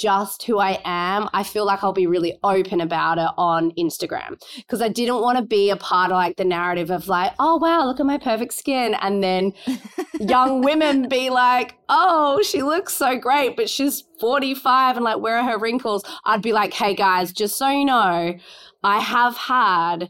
[0.00, 4.40] just who I am, I feel like I'll be really open about it on Instagram
[4.56, 7.56] because I didn't want to be a part of like the narrative of like, oh
[7.56, 9.52] wow, look at my perfect skin, and then
[10.20, 15.36] young women be like, oh, she looks so great, but she's 45 and like, where
[15.36, 16.02] are her wrinkles?
[16.24, 18.34] I'd be like, hey guys, just so you know,
[18.82, 20.08] I have had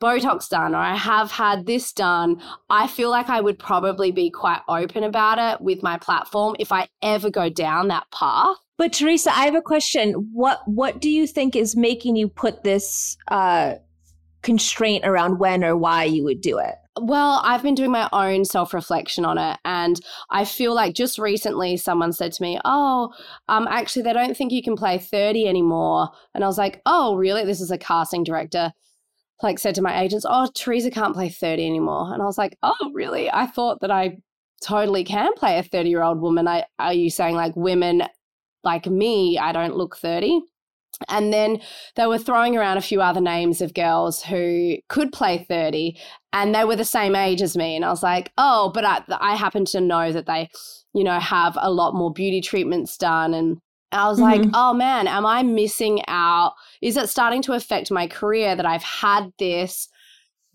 [0.00, 2.40] Botox done or I have had this done.
[2.70, 6.70] I feel like I would probably be quite open about it with my platform if
[6.70, 8.56] I ever go down that path.
[8.78, 10.12] But Teresa, I have a question.
[10.32, 13.74] What what do you think is making you put this uh,
[14.42, 16.76] constraint around when or why you would do it?
[17.00, 19.58] Well, I've been doing my own self reflection on it.
[19.64, 23.12] And I feel like just recently someone said to me, Oh,
[23.48, 26.10] um, actually, they don't think you can play 30 anymore.
[26.34, 27.44] And I was like, Oh, really?
[27.44, 28.72] This is a casting director.
[29.42, 32.12] Like, said to my agents, Oh, Teresa can't play 30 anymore.
[32.12, 33.30] And I was like, Oh, really?
[33.30, 34.18] I thought that I
[34.62, 36.48] totally can play a 30 year old woman.
[36.48, 38.04] I, are you saying like women
[38.64, 40.40] like me, I don't look 30?
[41.08, 41.60] And then
[41.94, 45.96] they were throwing around a few other names of girls who could play 30
[46.32, 47.76] and they were the same age as me.
[47.76, 50.48] And I was like, oh, but I, I happen to know that they,
[50.94, 53.32] you know, have a lot more beauty treatments done.
[53.32, 53.58] And
[53.92, 54.50] I was like, Mhm.
[54.54, 56.54] oh man, am I missing out?
[56.82, 59.88] Is it starting to affect my career that I've had this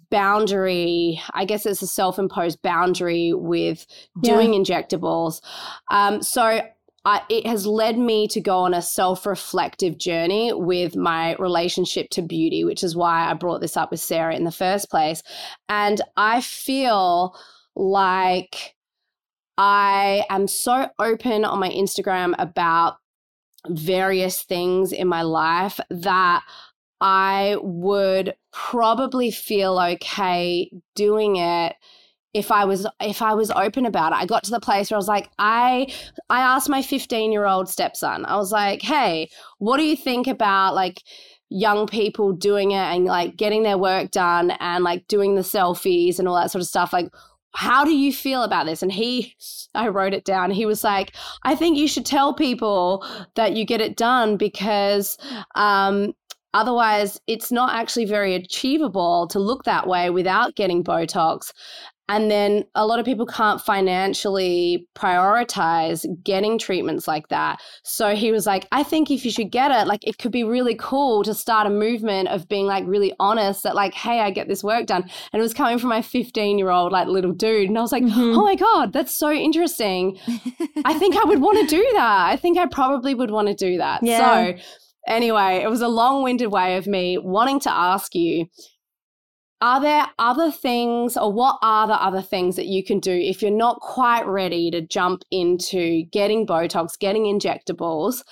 [0.09, 1.21] boundary?
[1.33, 3.85] I guess it's a self imposed boundary with
[4.21, 4.33] Yeah.
[4.35, 5.41] doing injectables.
[5.89, 6.61] Um, so
[7.05, 12.09] I, it has led me to go on a self reflective journey with my relationship
[12.11, 15.21] to beauty, which is why I brought this up with Sarah in the first place.
[15.67, 17.35] And I feel
[17.75, 18.75] like
[19.57, 22.97] I am so open on my Instagram about
[23.67, 26.43] various things in my life that
[27.01, 31.75] I would probably feel okay doing it
[32.33, 34.15] if I was if I was open about it.
[34.15, 35.87] I got to the place where I was like, I
[36.29, 40.27] I asked my 15 year old stepson, I was like, hey, what do you think
[40.27, 41.01] about like
[41.49, 46.17] young people doing it and like getting their work done and like doing the selfies
[46.17, 46.91] and all that sort of stuff?
[46.91, 47.09] Like,
[47.55, 48.81] how do you feel about this?
[48.81, 49.35] And he,
[49.75, 50.51] I wrote it down.
[50.51, 55.17] He was like, I think you should tell people that you get it done because
[55.55, 56.13] um,
[56.53, 61.51] otherwise it's not actually very achievable to look that way without getting Botox.
[62.09, 67.61] And then a lot of people can't financially prioritize getting treatments like that.
[67.83, 70.43] So he was like, I think if you should get it, like it could be
[70.43, 74.31] really cool to start a movement of being like really honest that, like, hey, I
[74.31, 75.03] get this work done.
[75.31, 77.69] And it was coming from my 15 year old, like little dude.
[77.69, 78.37] And I was like, mm-hmm.
[78.37, 80.17] oh my God, that's so interesting.
[80.83, 82.29] I think I would want to do that.
[82.29, 84.03] I think I probably would want to do that.
[84.03, 84.57] Yeah.
[84.57, 84.61] So,
[85.07, 88.47] anyway, it was a long winded way of me wanting to ask you
[89.63, 93.41] are there other things, or what are the other things that you can do if
[93.41, 98.23] you're not quite ready to jump into getting Botox, getting injectables,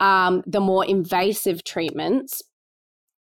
[0.00, 2.42] um, the more invasive treatments?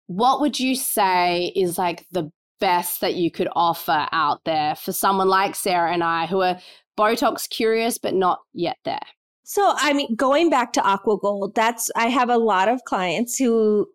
[0.06, 4.92] What would you say is like the best that you could offer out there for
[4.92, 6.60] someone like Sarah and I who are
[6.96, 9.00] Botox curious but not yet there?
[9.42, 13.36] So, I mean, going back to Aqua Gold, that's, I have a lot of clients
[13.36, 13.88] who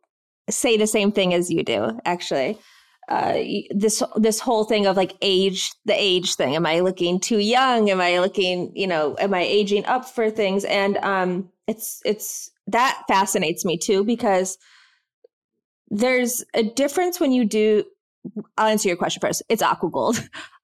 [0.49, 2.59] say the same thing as you do, actually
[3.07, 3.39] uh,
[3.71, 6.55] this this whole thing of like age, the age thing.
[6.55, 7.89] Am I looking too young?
[7.89, 10.63] Am I looking, you know, am I aging up for things?
[10.65, 14.57] And um, it's it's that fascinates me too because
[15.89, 17.83] there's a difference when you do.
[18.57, 19.41] I'll answer your question first.
[19.49, 20.17] It's aqua gold.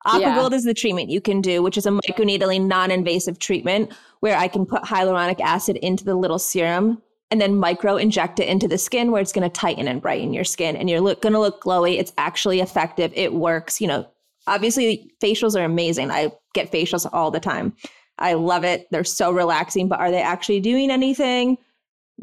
[0.05, 0.35] aqua yeah.
[0.35, 4.47] gold is the treatment you can do, which is a microneedling, non-invasive treatment where I
[4.47, 8.77] can put hyaluronic acid into the little serum and then micro inject it into the
[8.77, 11.39] skin where it's going to tighten and brighten your skin and you're look, going to
[11.39, 11.99] look glowy.
[11.99, 13.11] It's actually effective.
[13.15, 13.81] It works.
[13.81, 14.07] You know,
[14.47, 16.09] obviously facials are amazing.
[16.09, 17.73] I get facials all the time.
[18.17, 18.87] I love it.
[18.91, 21.57] They're so relaxing, but are they actually doing anything?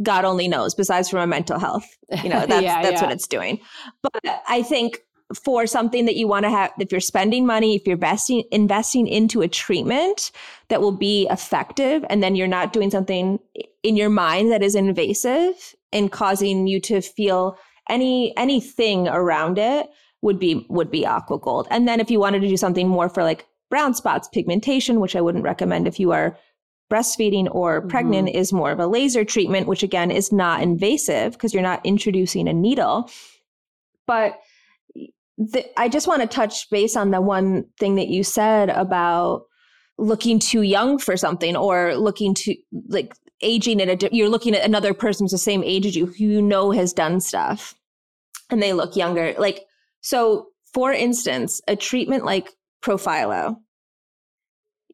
[0.02, 1.86] God only knows, besides from a mental health.
[2.22, 3.02] You know, that's yeah, that's yeah.
[3.02, 3.60] what it's doing.
[4.02, 5.00] But I think
[5.34, 9.06] for something that you want to have if you're spending money if you're investing investing
[9.06, 10.30] into a treatment
[10.68, 13.38] that will be effective and then you're not doing something
[13.82, 19.88] in your mind that is invasive and causing you to feel any anything around it
[20.22, 23.08] would be would be aqua gold and then if you wanted to do something more
[23.08, 26.36] for like brown spots pigmentation which i wouldn't recommend if you are
[26.90, 28.38] breastfeeding or pregnant mm-hmm.
[28.38, 32.46] is more of a laser treatment which again is not invasive because you're not introducing
[32.46, 33.10] a needle
[34.06, 34.38] but
[35.38, 39.42] the, I just want to touch base on the one thing that you said about
[39.98, 42.54] looking too young for something or looking to
[42.88, 46.06] like aging at a you're looking at another person who's the same age as you
[46.06, 47.74] who you know has done stuff
[48.50, 49.64] and they look younger like
[50.00, 52.50] so for instance a treatment like
[52.82, 53.56] profhilo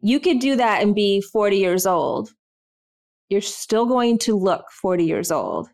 [0.02, 2.30] you could do that and be 40 years old.
[3.28, 5.68] You're still going to look 40 years old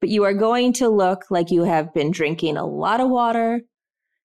[0.00, 3.60] but you are going to look like you have been drinking a lot of water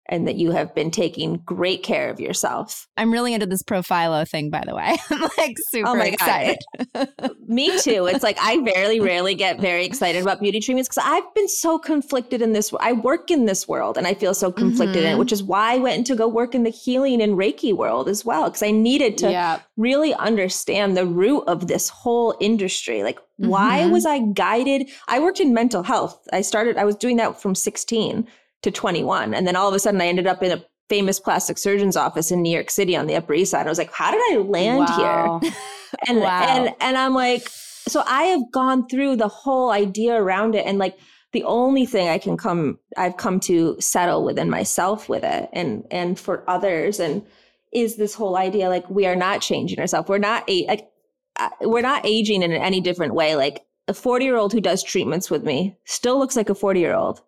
[0.08, 2.88] and that you have been taking great care of yourself.
[2.96, 4.98] I'm really into this profhilo thing, by the way.
[5.10, 6.60] I'm like super oh my excited.
[7.48, 8.06] Me too.
[8.06, 11.80] It's like I very rarely get very excited about beauty treatments because I've been so
[11.80, 12.72] conflicted in this.
[12.80, 15.00] I work in this world and I feel so conflicted mm-hmm.
[15.00, 15.20] in it, mm-hmm.
[15.20, 18.24] which is why I went to go work in the healing and Reiki world as
[18.24, 19.60] well because I needed to yeah.
[19.76, 23.02] really understand the root of this whole industry.
[23.02, 23.50] Like, mm-hmm.
[23.50, 24.90] why was I guided?
[25.08, 26.28] I worked in mental health.
[26.32, 26.78] I started.
[26.78, 28.28] I was doing that from 16
[28.66, 29.34] to 21.
[29.34, 32.32] And then all of a sudden I ended up in a famous plastic surgeon's office
[32.32, 33.66] in New York City on the Upper East Side.
[33.66, 35.40] I was like, how did I land wow.
[35.42, 35.52] here?
[36.10, 36.44] And wow.
[36.44, 37.48] and and I'm like,
[37.88, 40.98] so I have gone through the whole idea around it and like
[41.32, 45.86] the only thing I can come I've come to settle within myself with it and
[45.92, 47.26] and for others and
[47.72, 50.10] is this whole idea like we are not changing ourselves.
[50.10, 50.90] We're not a, like
[51.38, 53.38] uh, we're not aging in any different way.
[53.38, 56.82] Like a 40 year old who does treatments with me still looks like a 40
[56.82, 57.22] year old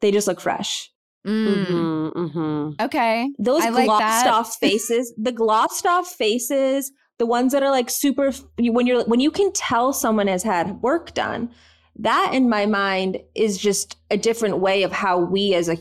[0.00, 0.90] they just look fresh.
[1.26, 1.66] Mm.
[1.66, 2.84] Mm-hmm, mm-hmm.
[2.84, 3.30] Okay.
[3.38, 7.90] Those I glossed like off faces, the glossed off faces, the ones that are like
[7.90, 11.50] super when you're when you can tell someone has had work done,
[11.96, 15.78] that in my mind is just a different way of how we as a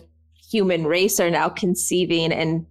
[0.49, 2.65] human race are now conceiving and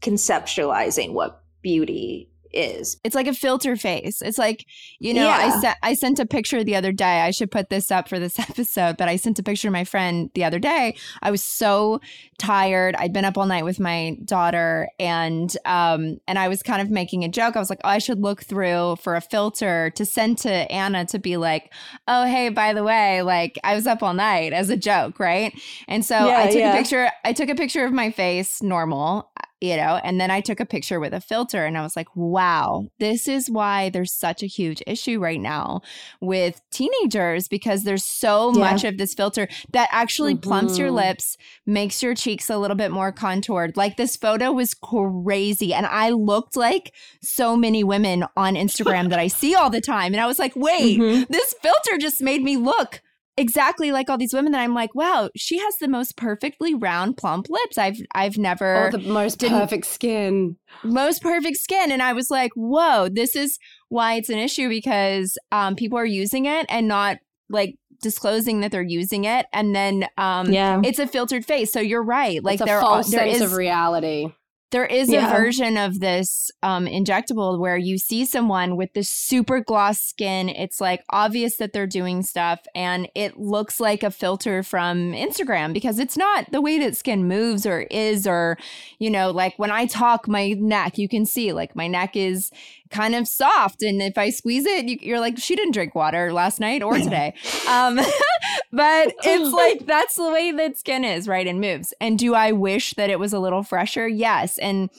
[0.00, 2.98] conceptualizing what beauty is.
[3.04, 4.22] It's like a filter face.
[4.22, 4.66] It's like,
[4.98, 7.20] you know, I sent I sent a picture the other day.
[7.20, 9.84] I should put this up for this episode, but I sent a picture to my
[9.84, 10.96] friend the other day.
[11.22, 12.00] I was so
[12.38, 12.94] tired.
[12.96, 16.90] I'd been up all night with my daughter and um and I was kind of
[16.90, 17.56] making a joke.
[17.56, 21.04] I was like, "Oh, I should look through for a filter to send to Anna
[21.06, 21.72] to be like,
[22.08, 25.52] "Oh, hey, by the way, like I was up all night" as a joke, right?
[25.88, 26.74] And so Yeah, I took yeah.
[26.74, 29.30] a picture I took a picture of my face normal
[29.62, 32.08] you know, and then I took a picture with a filter and I was like,
[32.16, 35.82] wow, this is why there's such a huge issue right now
[36.20, 38.58] with teenagers because there's so Yeah.
[38.72, 40.94] much of this filter that actually plumps your Mhm.
[40.94, 43.76] lips, makes your cheeks a little bit more contoured.
[43.76, 45.72] Like this photo was crazy.
[45.72, 46.92] And I looked like
[47.22, 50.12] so many women on Instagram that I see all the time.
[50.12, 51.28] And I was like, wait, Mhm.
[51.28, 53.00] this filter just made me look
[53.36, 57.16] exactly like all these women that I'm like, wow, she has the most perfectly round,
[57.16, 57.78] plump lips.
[57.78, 60.56] I've I've never Or the most perfect skin.
[60.84, 61.90] most perfect skin.
[61.90, 63.58] And I was like, whoa, this is
[63.88, 67.18] why it's an issue because um, people are using it and not
[67.48, 69.46] like disclosing that they're using it.
[69.52, 70.80] And then um, Yeah.
[70.84, 71.72] it's a filtered face.
[71.72, 72.42] So you're right.
[72.42, 74.32] Like there, are, false there sense is of reality.
[74.72, 75.30] There is Yeah.
[75.32, 80.48] a version of this um, injectable where you see someone with this super gloss skin.
[80.48, 85.72] It's like obvious that they're doing stuff, and it looks like a filter from Instagram
[85.72, 88.58] because it's not the way that skin moves or is, or
[88.98, 92.50] you know, like when I talk, my neck, you can see like my neck is
[92.92, 96.32] kind of soft, and if I squeeze it, you, you're like, she didn't drink water
[96.32, 97.34] last night or today.
[97.68, 97.96] um,
[98.72, 101.46] but it's like that's the way that skin is, right?
[101.46, 101.92] And moves.
[102.00, 104.06] And do I wish that it was a little fresher?
[104.06, 104.58] Yes.
[104.58, 104.90] And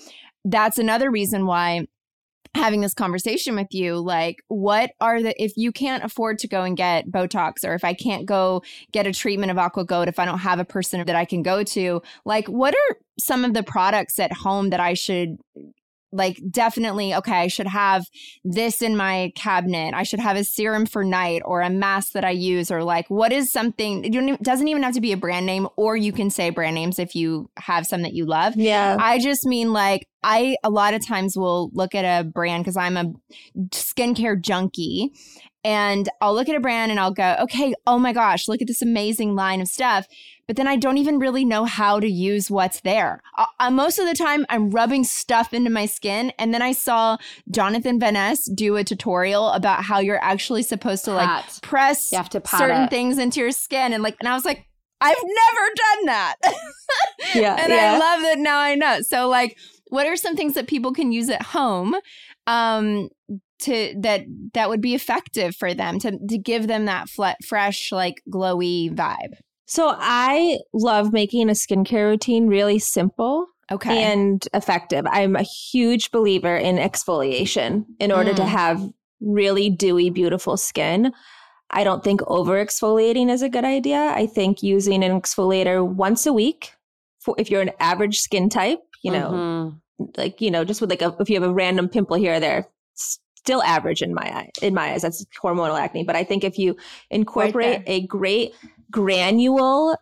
[0.43, 1.87] that's another reason why
[2.55, 6.61] having this conversation with you like what are the if you can't afford to go
[6.61, 10.19] and get botox or if i can't go get a treatment of aqua gold if
[10.19, 13.55] i don't have a person that i can go to like what are some of
[13.55, 15.37] the products at home that i should
[16.13, 18.05] like definitely okay i should have
[18.43, 22.23] this in my cabinet i should have a serum for night or a mask that
[22.23, 25.45] i use or like what is something you doesn't even have to be a brand
[25.45, 28.97] name or you can say brand names if you have some that you love Yeah.
[28.99, 32.77] I just mean like I a lot of times will look at a brand because
[32.77, 33.13] I'm a
[33.71, 35.11] skincare junkie
[35.63, 38.67] and I'll look at a brand and I'll go, okay, oh my gosh, look at
[38.67, 40.07] this amazing line of stuff.
[40.45, 43.21] But then I don't even really know how to use what's there.
[43.37, 46.33] Uh, uh, most of the time, I'm rubbing stuff into my skin.
[46.37, 47.15] And then I saw
[47.49, 51.59] Jonathan Van Ness do a tutorial about how you're actually supposed to like Pat.
[51.61, 52.89] press You have to certain it.
[52.89, 53.93] things into your skin.
[53.93, 54.67] And like, and I was like,
[54.99, 56.35] I've never done that.
[57.33, 57.93] Yeah, and yeah.
[57.93, 59.01] I love that now I know.
[59.01, 59.57] So like
[59.87, 61.95] what are some things that people can use at home
[62.47, 63.09] um
[63.63, 64.21] to that
[64.53, 68.89] that would be effective for them to to give them that flat, fresh like glowy
[68.93, 69.33] vibe.
[69.65, 74.03] So I love making a skincare routine really simple Okay.
[74.03, 75.05] and effective.
[75.09, 78.47] I'm a huge believer in exfoliation in order to Mm.
[78.47, 78.89] have
[79.21, 81.13] really dewy, beautiful skin.
[81.69, 84.11] I don't think over exfoliating is a good idea.
[84.15, 86.73] I think using an exfoliator once a week,
[87.19, 90.17] for if you're an average skin type, you know, Mhm.
[90.17, 92.39] like you know, just with like a, if you have a random pimple here or
[92.41, 92.67] there,
[93.43, 94.49] still average in my eye.
[94.61, 96.03] In my eyes, that's hormonal acne.
[96.05, 96.77] But I think if you
[97.09, 97.95] incorporate there.
[97.95, 98.53] a great
[98.89, 99.97] granule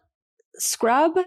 [0.55, 1.17] scrub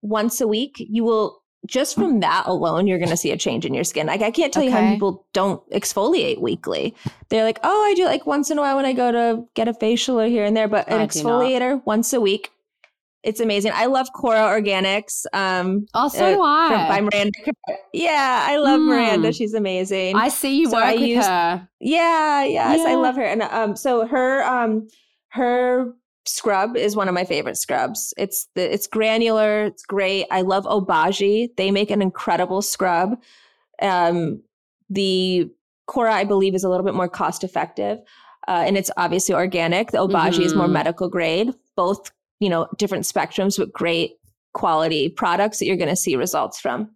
[0.00, 3.66] once a week, you will just from that alone, you're going to see a change
[3.66, 4.06] in your skin.
[4.06, 6.94] Like I can't tell you how many people don't exfoliate weekly.
[7.28, 9.68] They're like, oh, I do like once in a while when I go to get
[9.68, 12.50] a facial or here and there, but an I exfoliator once a week.
[13.22, 13.72] It's amazing.
[13.74, 15.26] I love KORA Organics.
[15.34, 16.88] Um, Oh, so uh, I.
[16.88, 17.38] by Miranda.
[17.92, 18.86] Yeah, I love Mm.
[18.88, 19.32] Miranda.
[19.32, 20.16] She's amazing.
[20.16, 21.68] I see you So work I with use- her.
[21.80, 23.22] yeah, yes, I love her.
[23.24, 24.88] And um, so her um,
[25.28, 25.92] her
[26.26, 28.14] scrub is one of my favorite scrubs.
[28.16, 29.64] It's the it's granular.
[29.64, 30.26] It's great.
[30.30, 31.48] I love Obagi.
[31.56, 33.20] They make an incredible scrub.
[33.82, 34.42] Um,
[34.88, 35.48] the
[35.88, 37.98] KORA, I believe, is a little bit more cost effective,
[38.48, 39.90] uh, and it's obviously organic.
[39.90, 40.72] The Obagi is more Mhm.
[40.72, 41.52] medical grade.
[41.76, 42.10] Both,
[42.40, 44.12] you know, different spectrums, with great
[44.54, 46.90] quality products that you're going to see results from.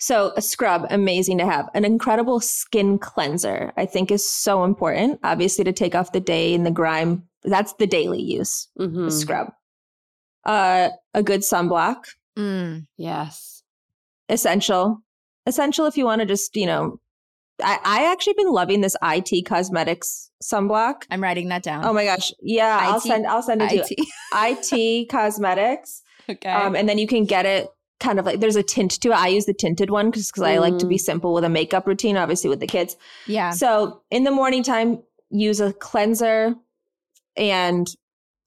[0.00, 1.68] So a scrub, amazing to have.
[1.74, 5.18] An incredible skin cleanser, I think is so important.
[5.24, 7.24] Obviously to take off the day and the grime.
[7.42, 9.12] That's the daily use, the Mhm.
[9.12, 9.48] scrub.
[10.44, 12.04] Uh, a good sunblock,
[12.36, 12.86] Mm.
[12.96, 13.62] Yes.
[14.28, 15.02] essential.
[15.46, 17.00] Essential if you want to just, you know,
[17.62, 21.02] I, I actually been loving this IT Cosmetics sunblock.
[21.10, 21.84] I'm writing that down.
[21.84, 22.32] Oh my gosh.
[22.40, 24.06] Yeah, I'll send I'll send it to you.
[24.32, 24.68] IT.
[24.72, 26.02] IT Cosmetics.
[26.28, 26.50] okay.
[26.50, 27.68] Um, and then you can get it
[28.00, 29.16] kind of like there's a tint to it.
[29.16, 32.16] I use the tinted one because I like to be simple with a makeup routine,
[32.16, 32.96] obviously with the kids.
[33.26, 33.50] yeah.
[33.50, 36.54] So in the morning time, use a cleanser
[37.36, 37.88] and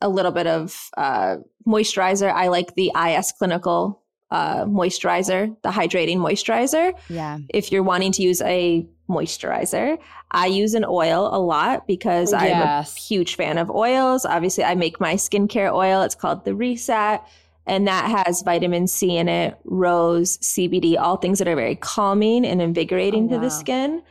[0.02, 1.38] a little bit of uh,
[1.68, 2.32] moisturizer.
[2.32, 4.02] I like the IS Clinical
[4.32, 6.94] uh, moisturizer, the hydrating moisturizer.
[7.10, 7.38] Yeah.
[7.50, 9.98] If you're wanting to use a moisturizer,
[10.32, 14.26] I use an oil a lot because I'm a huge fan of oils.
[14.26, 16.02] Obviously, I make my skincare oil.
[16.02, 17.22] It's called the Reset,
[17.66, 22.46] and that has vitamin C in it, rose, CBD, all things that are very calming
[22.46, 24.02] and invigorating Oh, to the skin.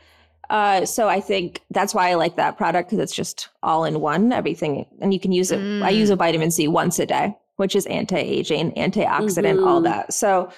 [0.49, 4.01] Uh, so I think that's why I like that product because it's just all in
[4.01, 5.59] one, everything, and you can use it.
[5.81, 9.85] I use a vitamin C once a day, which is anti-aging, antioxidant, all Mhm.
[9.85, 10.13] that.
[10.13, 10.49] So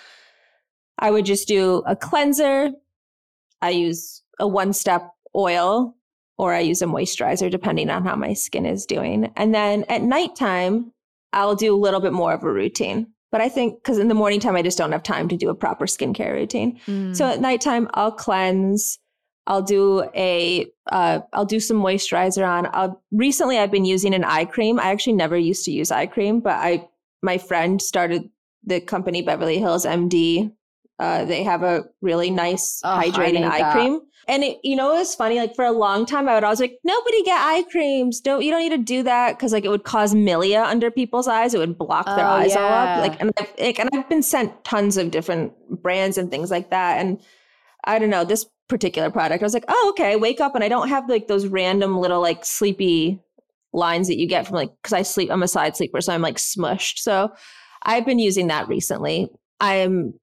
[0.98, 2.72] I would just do a cleanser.
[3.62, 5.96] I use a one-step oil,
[6.38, 9.32] or I use a moisturizer, depending on how my skin is doing.
[9.36, 10.92] And then at nighttime,
[11.32, 13.08] I'll do a little bit more of a routine.
[13.32, 15.50] But I think because in the morning time, I just don't have time to do
[15.50, 16.80] a proper skincare routine.
[16.86, 17.16] Mm.
[17.16, 19.00] So at nighttime, I'll cleanse.
[19.48, 22.70] I'll do a uh, I'll do some moisturizer on.
[22.74, 24.80] I'll, recently, I've been using an eye cream.
[24.80, 26.88] I actually never used to use eye cream, but I
[27.24, 28.30] my friend started
[28.64, 30.54] the company Beverly Hills MD.
[31.00, 33.74] Uh, they have a really nice Oh, hydrating eye that.
[33.74, 34.00] cream.
[34.28, 35.38] And it, you know, it was funny.
[35.38, 38.22] Like for a long time, I would always like, nobody get eye creams.
[38.22, 41.28] Don't you don't need to do that because like it would cause milia under people's
[41.28, 41.54] eyes.
[41.54, 42.98] It would block their Oh, eyes all up.
[43.00, 46.70] Like and I've, like, and I've been sent tons of different brands and things like
[46.70, 47.00] that.
[47.00, 47.20] And
[47.84, 49.44] I don't know this particular product.
[49.44, 51.98] I was like, oh okay, I wake up and I don't have like those random
[51.98, 53.20] little like sleepy
[53.74, 55.32] lines that you get from like because I sleep.
[55.32, 57.00] I'm a side sleeper, so I'm like smushed.
[57.00, 57.34] So
[57.82, 59.28] I've been using that recently.
[59.60, 60.14] I'm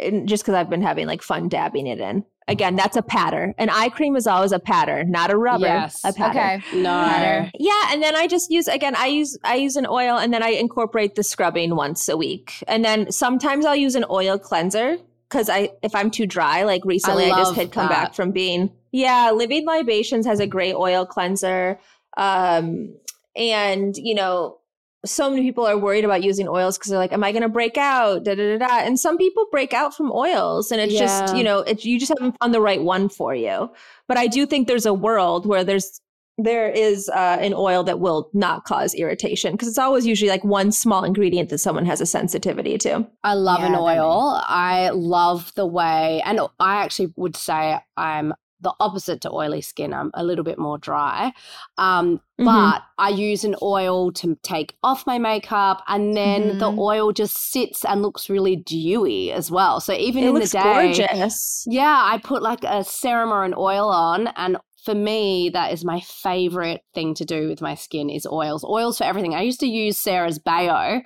[0.00, 2.24] and just because I've been having like fun dabbing it in.
[2.48, 3.54] Again, that's a pattern.
[3.56, 5.66] An eye cream is always a pattern, not a rubber.
[5.66, 6.00] Yes.
[6.04, 6.60] A pattern.
[6.60, 6.82] Okay.
[6.82, 6.90] No.
[6.90, 7.52] Pattern.
[7.56, 8.96] Yeah, and then I just use again.
[8.96, 12.64] I use I use an oil, and then I incorporate the scrubbing once a week.
[12.66, 14.96] And then sometimes I'll use an oil cleanser
[15.28, 16.64] because I if I'm too dry.
[16.64, 18.06] Like recently, I, just love had come that.
[18.06, 19.30] back from being yeah.
[19.30, 21.78] Living Libations has a great oil cleanser,
[22.16, 22.94] um,
[23.36, 24.58] and you know.
[25.04, 27.48] So many people are worried about using oils because they're like, "Am I going to
[27.48, 28.78] break out?" Da, da, da, da.
[28.80, 32.12] And some people break out from oils, and it's just you know, it's you just
[32.16, 33.70] haven't found the right one for you.
[34.08, 36.00] But I do think there's a world where there's
[36.38, 40.44] there is uh, an oil that will not cause irritation because it's always usually like
[40.44, 43.06] one small ingredient that someone has a sensitivity to.
[43.22, 44.40] I love Yeah, an oil.
[44.46, 49.92] I love the way, and I actually would say I'm the opposite to oily skin.
[49.92, 51.32] I'm a little bit more dry.
[51.78, 52.44] Um, Mhm.
[52.46, 56.78] But I use an oil to take off my makeup, and then the Mhm.
[56.78, 59.78] oil just sits and looks really dewy as well.
[59.80, 61.64] So even it in the day, gorgeous.
[61.68, 65.84] yeah, I put like a serum or an oil on, and for me, that is
[65.84, 68.64] my favorite thing to do with my skin is oils.
[68.64, 69.34] Oils for everything.
[69.34, 71.02] I used to use Sarah's Baeo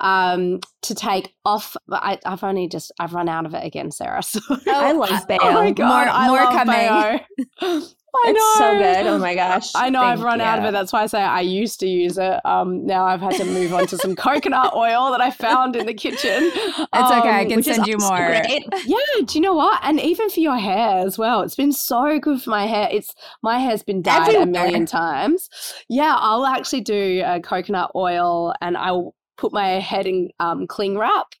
[0.00, 1.76] um, to take off.
[1.86, 4.22] But I, I've only just I've run out of it again, Sarah.
[4.22, 5.38] So I love Baeo.
[5.42, 6.74] Oh my god, More- I more love coming.
[6.74, 7.88] Baeo.
[8.20, 8.78] I It's so know.
[8.78, 9.06] good.
[9.06, 9.70] Oh my gosh.
[9.74, 10.72] I know I've Thank run out of it.
[10.72, 12.40] That's why I say I used to use it.
[12.46, 15.84] Um, now I've had to move on to some coconut oil that I found in
[15.84, 16.50] the kitchen.
[16.54, 17.28] It's okay.
[17.28, 18.16] I Um, can send you more.
[18.16, 18.64] great.
[18.86, 18.96] yeah,
[19.26, 19.78] do you know what?
[19.82, 21.42] And even for your hair as well.
[21.42, 22.88] It's been so good for my hair.
[22.90, 25.50] It's my hair's been dyed a million times.
[25.90, 30.98] Yeah, I'll actually do a coconut oil and I'll put my head in um, cling
[30.98, 31.34] wrap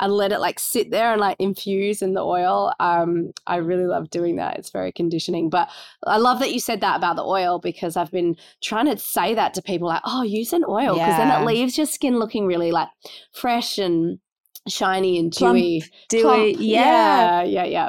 [0.00, 2.72] and let it like sit there and like infuse in the oil.
[2.80, 4.58] Um, I really love doing that.
[4.58, 5.50] It's very conditioning.
[5.50, 5.68] But
[6.04, 9.34] I love that you said that about the oil because I've been trying to say
[9.34, 12.46] that to people like, oh, use an oil because then it leaves your skin looking
[12.46, 12.88] really like
[13.32, 14.18] fresh and
[14.66, 15.84] shiny and Plump, dewy.
[16.22, 16.56] Plump.
[16.58, 17.42] Yeah.
[17.42, 17.88] yeah, yeah, yeah.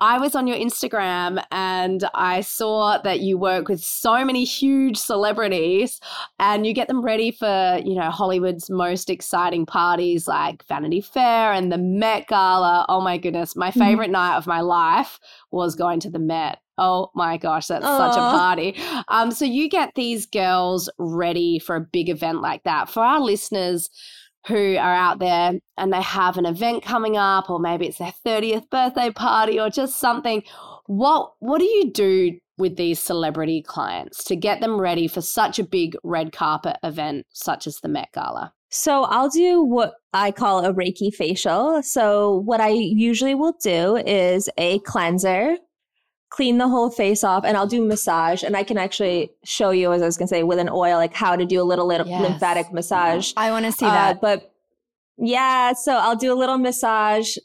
[0.00, 4.98] I was on your Instagram and I saw that you work with so many huge
[4.98, 6.00] celebrities
[6.38, 11.52] and you get them ready for, you know, Hollywood's most exciting parties like Vanity Fair
[11.52, 12.84] and the Met Gala.
[12.90, 13.56] Oh my goodness.
[13.56, 15.18] My favorite night of my life
[15.50, 16.58] was going to the Met.
[16.78, 18.76] Oh my gosh, that's such a party.
[19.08, 22.90] Um, so you get these girls ready for a big event like that.
[22.90, 23.88] For our listeners
[24.46, 28.14] who are out there and they have an event coming up or maybe it's their
[28.24, 30.42] 30th birthday party or just something.
[30.86, 35.58] What what do you do with these celebrity clients to get them ready for such
[35.58, 38.52] a big red carpet event such as the Met Gala?
[38.70, 41.82] So I'll do what I call a Reiki facial.
[41.82, 45.56] So what I usually will do is a cleanser,
[46.30, 48.42] clean the whole face off, and I'll do massage.
[48.42, 51.14] And I can actually show you, as I was gonna say, with an oil, like
[51.14, 52.20] how to do a little, little Yes.
[52.20, 53.32] lymphatic massage.
[53.36, 54.20] I want to see Uh, that.
[54.20, 54.52] but
[55.18, 57.36] yeah, so I'll do a little massage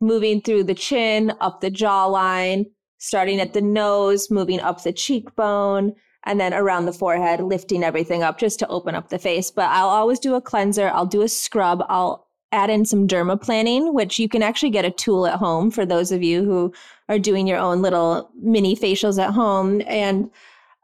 [0.00, 2.66] moving through the chin, up the jawline,
[2.98, 5.92] starting at the nose, moving up the cheekbone,
[6.24, 9.50] and then around the forehead, lifting everything up just to open up the face.
[9.50, 13.92] But I'll always do a cleanser, I'll do a scrub, I'll add in some dermaplaning,
[13.92, 16.72] which you can actually get a tool at home for those of you who
[17.08, 19.82] are doing your own little mini facials at home.
[19.86, 20.30] And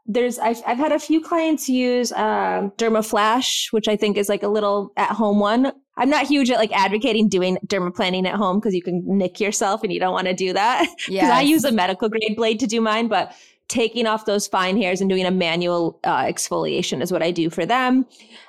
[0.09, 4.43] there's I've, I've had a few clients use uh, dermaflash which i think is like
[4.43, 5.71] a little at home one.
[5.97, 9.83] I'm not huge at like advocating doing dermaplaning at home because you can nick yourself
[9.83, 10.87] and you don't want to do that.
[11.07, 13.33] Because i use a medical grade blade to do mine but
[13.69, 17.49] taking off those fine hairs and doing a manual uh, exfoliation is what i do
[17.49, 18.05] for them.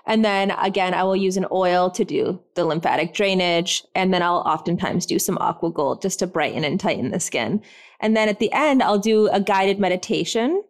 [0.07, 3.85] And then again i will use an oil to do the lymphatic drainage.
[3.95, 7.63] And then i'll oftentimes do some aqua gold just to brighten and tighten the skin.
[8.01, 10.63] And then at the end i'll do a guided meditation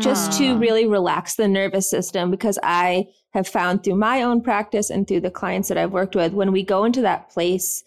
[0.00, 0.60] just to Mm.
[0.60, 5.20] really relax the nervous system because I have found through my own practice and through
[5.20, 7.84] the clients that I've worked with, when we go into that place,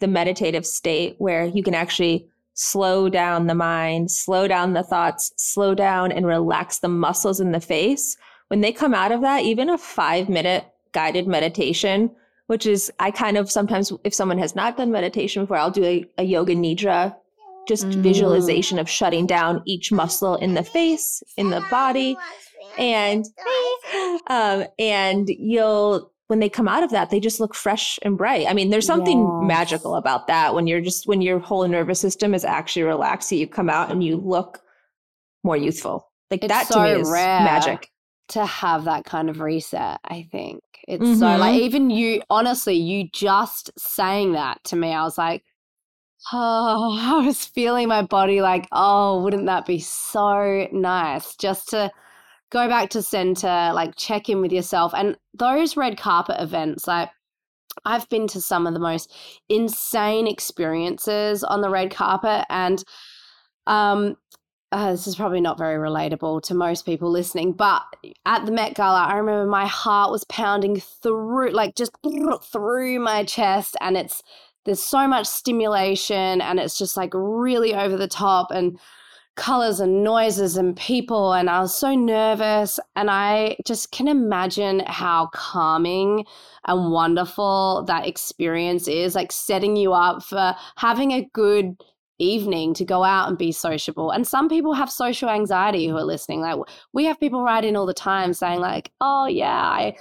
[0.00, 2.26] the meditative state where you can actually
[2.60, 7.52] slow down the mind, slow down the thoughts, slow down and relax the muscles in
[7.52, 8.16] the face.
[8.48, 12.10] When they come out of that, even a five minute guided meditation,
[12.48, 15.84] which is, I kind of sometimes, if someone has not done meditation before, I'll do
[15.84, 17.16] a, a yoga nidra
[17.68, 18.02] just Mm.
[18.02, 22.16] visualization of shutting down each muscle in the face, in the body,
[22.78, 23.24] and
[24.26, 28.46] um, and you'll when they come out of that, they just look fresh and bright.
[28.48, 29.48] I mean, there's something Yes.
[29.48, 33.34] magical about that when you're just when your whole nervous system is actually relaxed, so
[33.34, 34.62] you come out and you look
[35.44, 36.10] more youthful.
[36.30, 37.90] Like It's that so to me is magic.
[38.28, 41.40] to have that kind of reset i think it's so mm-hmm.
[41.40, 45.42] like even you honestly you just saying that to me i was like
[46.32, 51.90] oh i was feeling my body like oh wouldn't that be so nice just to
[52.50, 57.10] go back to center like check in with yourself and those red carpet events like
[57.84, 59.12] I've been to some of the most
[59.48, 62.82] insane experiences on the red carpet, and
[63.66, 64.16] um,
[64.72, 67.82] uh, this is probably not very relatable to most people listening, but
[68.26, 71.92] at the Met Gala, I remember my heart was pounding through, like just
[72.52, 74.22] through my chest, and it's
[74.64, 78.78] there's so much stimulation, and it's just like really over the top, and
[79.36, 84.80] colors and noises and people, and I was so nervous, and I just can imagine
[84.86, 86.24] how calming
[86.66, 91.76] and wonderful that experience is, like setting you up for having a good
[92.20, 94.10] evening to go out and be sociable.
[94.10, 96.40] And some people have social anxiety who are listening.
[96.40, 96.58] Like
[96.92, 99.92] we have people write in all the time saying like, "Oh yeah,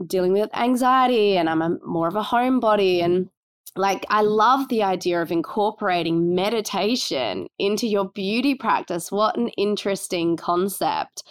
[0.00, 3.28] I'm dealing with anxiety and I'm a, more of a homebody and
[3.76, 9.12] like I love the idea of incorporating meditation into your beauty practice.
[9.12, 11.22] What an interesting concept.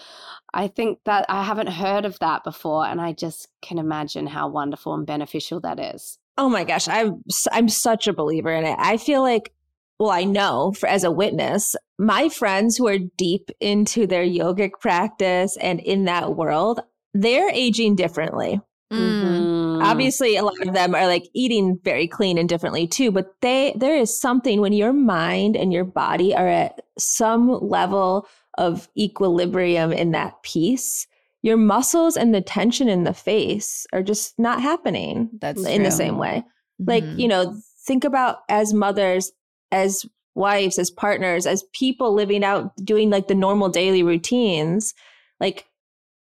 [0.54, 4.48] I think that I haven't heard of that before and I just can imagine how
[4.48, 6.18] wonderful and beneficial that is.
[6.38, 8.78] Oh my gosh, I'm s- I'm such a believer in it.
[8.80, 9.54] I feel like
[10.00, 14.74] well, I know for as a witness, my friends who are deep into their yogic
[14.80, 16.82] practice and in that world,
[17.16, 18.62] they're aging differently.
[18.94, 19.37] Mm.
[19.80, 19.84] Mhm.
[19.84, 23.74] Obviously, a lot of them are like eating very clean and differently too, but they
[23.76, 29.92] there is something when your mind and your body are at some level of equilibrium
[29.94, 31.08] in that peace,
[31.44, 35.92] your muscles and the tension in the face are just not happening That's in the
[35.92, 36.44] same way.
[36.80, 37.20] Like, Mhm.
[37.20, 37.56] you know,
[37.86, 39.32] think about as mothers,
[39.72, 40.06] as
[40.36, 44.94] wives, as partners, as people living out doing like the normal daily routines,
[45.40, 45.66] like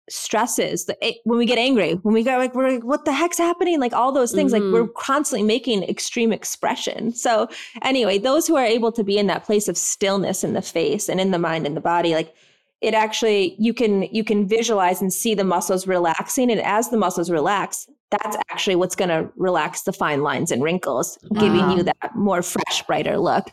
[0.08, 3.12] stresses, the, eh, when we get angry, when we go like, we're like, what the
[3.12, 3.80] heck's happening?
[3.80, 4.54] Like all those things, Mhm.
[4.54, 7.12] like we're constantly making extreme expression.
[7.12, 7.48] So
[7.82, 11.08] anyway, those who are able to be in that place of stillness in the face
[11.08, 12.34] and in the mind and the body, like
[12.82, 16.96] it actually you can you can visualize and see the muscles relaxing and as the
[16.98, 21.82] muscles relax that's actually what's going to relax the fine lines and wrinkles giving you
[21.82, 23.46] that more fresh brighter look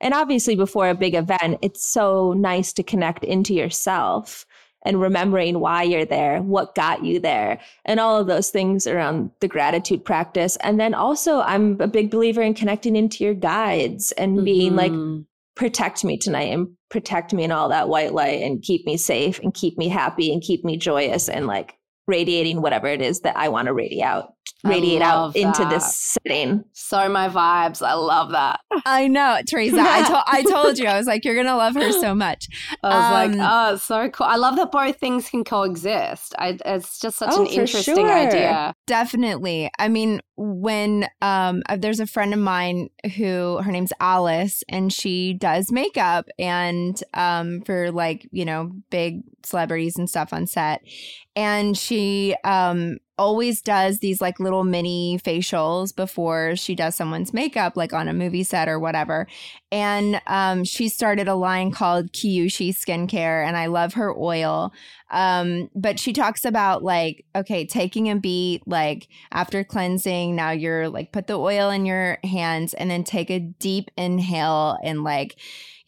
[0.00, 4.46] and obviously before a big event it's so nice to connect into yourself
[4.84, 9.30] and remembering why you're there what got you there and all of those things around
[9.40, 14.12] the gratitude practice and then also i'm a big believer in connecting into your guides
[14.12, 15.26] and being like Mhm.
[15.56, 19.38] protect me tonight and protect me in all that white light and keep me safe
[19.40, 21.74] and keep me happy and keep me joyous and like
[22.08, 24.32] radiating whatever it is that I want to radiate out
[24.64, 26.64] radiate out into this setting.
[26.72, 27.84] So my vibes.
[27.86, 28.60] I love that.
[28.84, 29.80] I know, Teresa.
[29.80, 30.86] I, to- I told you.
[30.86, 32.48] I was like, you're going to love her so much.
[32.82, 34.26] I was Um, like, oh, so cool.
[34.26, 36.34] I love that both things can coexist.
[36.38, 38.12] I, it's just such Oh, an interesting sure.
[38.12, 38.74] idea.
[38.86, 39.70] Definitely.
[39.78, 44.90] I mean, when um uh, there's a friend of mine who her name's Alice and
[44.90, 50.80] she does makeup and um for like, you know, big celebrities and stuff on set.
[51.36, 57.76] And she um always does these like little mini facials before she does someone's makeup
[57.76, 59.26] like on a movie set or whatever.
[59.70, 64.72] And um she started a line called Kiyushi Skincare and I love her oil.
[65.10, 70.88] Um, but she talks about like, okay, taking a beat, like after cleansing, now you're
[70.88, 75.38] like put the oil in your hands and then take a deep inhale and like,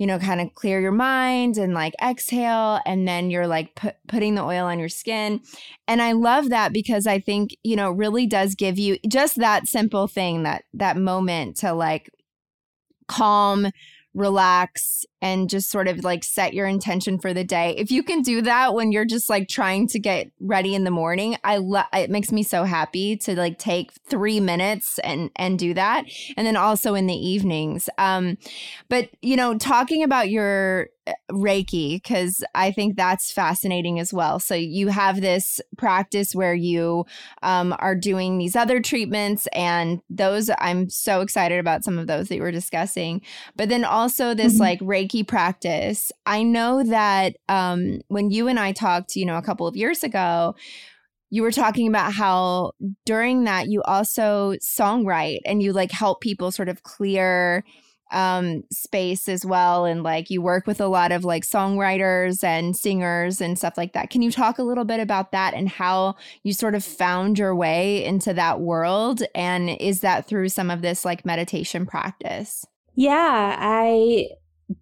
[0.02, 2.80] you know, kind of clear your mind and like exhale.
[2.84, 5.40] And then you're like put, putting the oil on your skin.
[5.86, 9.68] And I love that because I think, you know, really does give you just that
[9.68, 12.10] simple thing, that that moment to like
[13.06, 13.68] calm,
[14.14, 17.74] relax, and just sort of like set your intention for the day.
[17.78, 20.90] If you can do that when you're just like trying to get ready in the
[20.90, 25.58] morning, I love it makes me so happy to like take 3 minutes and and
[25.58, 26.04] do that.
[26.36, 27.88] And then also in the evenings.
[27.98, 28.36] Um
[28.88, 30.88] but you know, talking about your
[31.30, 34.38] Reiki cuz I think that's fascinating as well.
[34.38, 37.04] So you have this practice where you
[37.42, 42.28] um, are doing these other treatments, and those I'm so excited about some of those
[42.28, 43.20] that you were discussing.
[43.56, 44.60] But then also this Mhm.
[44.60, 46.12] like Reiki practice.
[46.26, 50.04] I know that um, when you and I talked, you know, a couple of years
[50.04, 50.54] ago,
[51.30, 52.72] you were talking about how
[53.06, 57.64] during that you also songwrite and you like help people sort of clear
[58.12, 62.76] um space as well and like you work with a lot of like songwriters and
[62.76, 64.10] singers and stuff like that.
[64.10, 67.54] Can you talk a little bit about that and how you sort of found your
[67.54, 72.64] way into that world and is that through some of this like meditation practice?
[72.94, 74.28] Yeah, I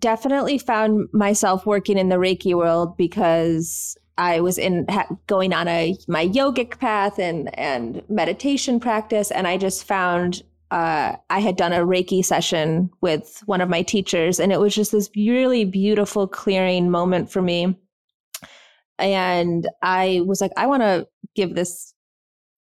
[0.00, 5.66] definitely found myself working in the Reiki world because I was in ha- going on
[5.66, 11.56] a my yogic path and and meditation practice, and I just found uh, I had
[11.56, 15.64] done a Reiki session with one of my teachers, and it was just this really
[15.64, 17.76] beautiful clearing moment for me.
[18.98, 21.94] And I was like, I want to give this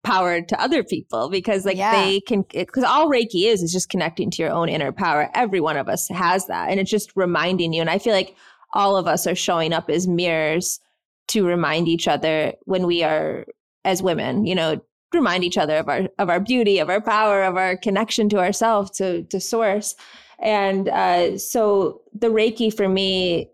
[0.04, 1.91] power to other people because like Yeah.
[2.06, 5.62] they can because all reiki is is just connecting to your own inner power every
[5.62, 8.36] one of us has that and it's just reminding you and i feel like
[8.74, 10.82] all of us are showing up as mirrors
[11.30, 13.46] to remind each other when we are
[13.86, 14.82] as women you know
[15.14, 18.39] remind each other of our of our beauty of our power of our connection to
[18.39, 19.95] ourselves to to source.
[20.39, 23.49] And uh so the reiki for me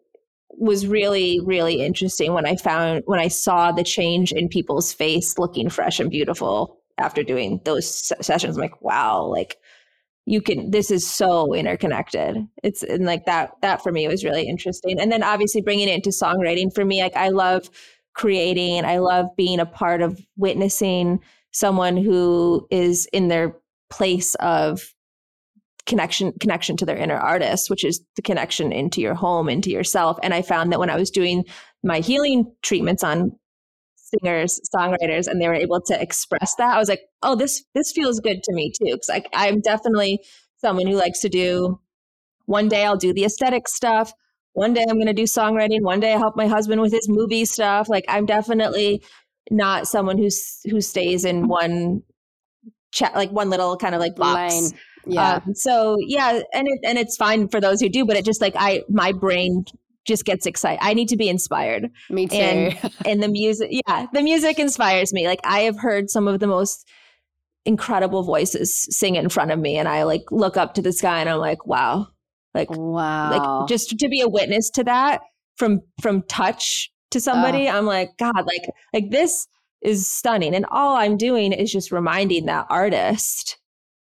[0.49, 5.37] was really really interesting when i found when i saw the change in people's face
[5.37, 8.57] looking fresh and beautiful after doing those sessions.
[8.57, 9.57] I'm like wow like
[10.25, 12.37] you can this is so interconnected.
[12.61, 14.99] It's and like that that for me was really interesting.
[14.99, 17.69] And then obviously bringing it into songwriting for me like i love
[18.19, 18.83] creating.
[18.83, 21.21] I love being a part of witnessing
[21.51, 23.55] someone who is in their
[23.89, 24.93] place of
[25.85, 30.19] connection connection to their inner artist which is the connection into your home into yourself.
[30.21, 31.45] And i found that when i was doing
[31.83, 33.31] my healing treatments on
[33.95, 37.91] singers songwriters and they were able to express that i was like oh this this
[37.91, 38.93] feels good to me too.
[38.93, 40.19] Because like i'm definitely
[40.57, 41.79] someone who likes to do
[42.45, 44.13] one day i'll do the aesthetic stuff
[44.53, 47.09] one day i'm going to do songwriting one day i help my husband with his
[47.09, 47.89] movie stuff.
[47.89, 49.01] Like i'm definitely
[49.49, 52.03] not someone who's who stays in one
[52.91, 54.71] chat like one little kind of like box Lane.
[55.05, 55.39] Yeah.
[55.45, 58.41] um, so yeah, and it and it's fine for those who do, but it just
[58.41, 59.65] like I my brain
[60.05, 60.79] just gets excited.
[60.81, 61.89] I need to be inspired.
[62.09, 62.35] me too.
[62.35, 65.27] and- And the music, yeah, the music inspires me.
[65.27, 66.87] Like I have heard some of the most
[67.65, 71.19] incredible voices sing in front of me and I like look up to the sky
[71.19, 72.07] and I'm like, wow.
[72.53, 73.59] Like wow.
[73.59, 75.21] like just to be a witness to that
[75.57, 79.47] from from touch to somebody, I'm like, God, like like this
[79.81, 80.53] is stunning.
[80.53, 83.57] And all I'm doing is just reminding that artist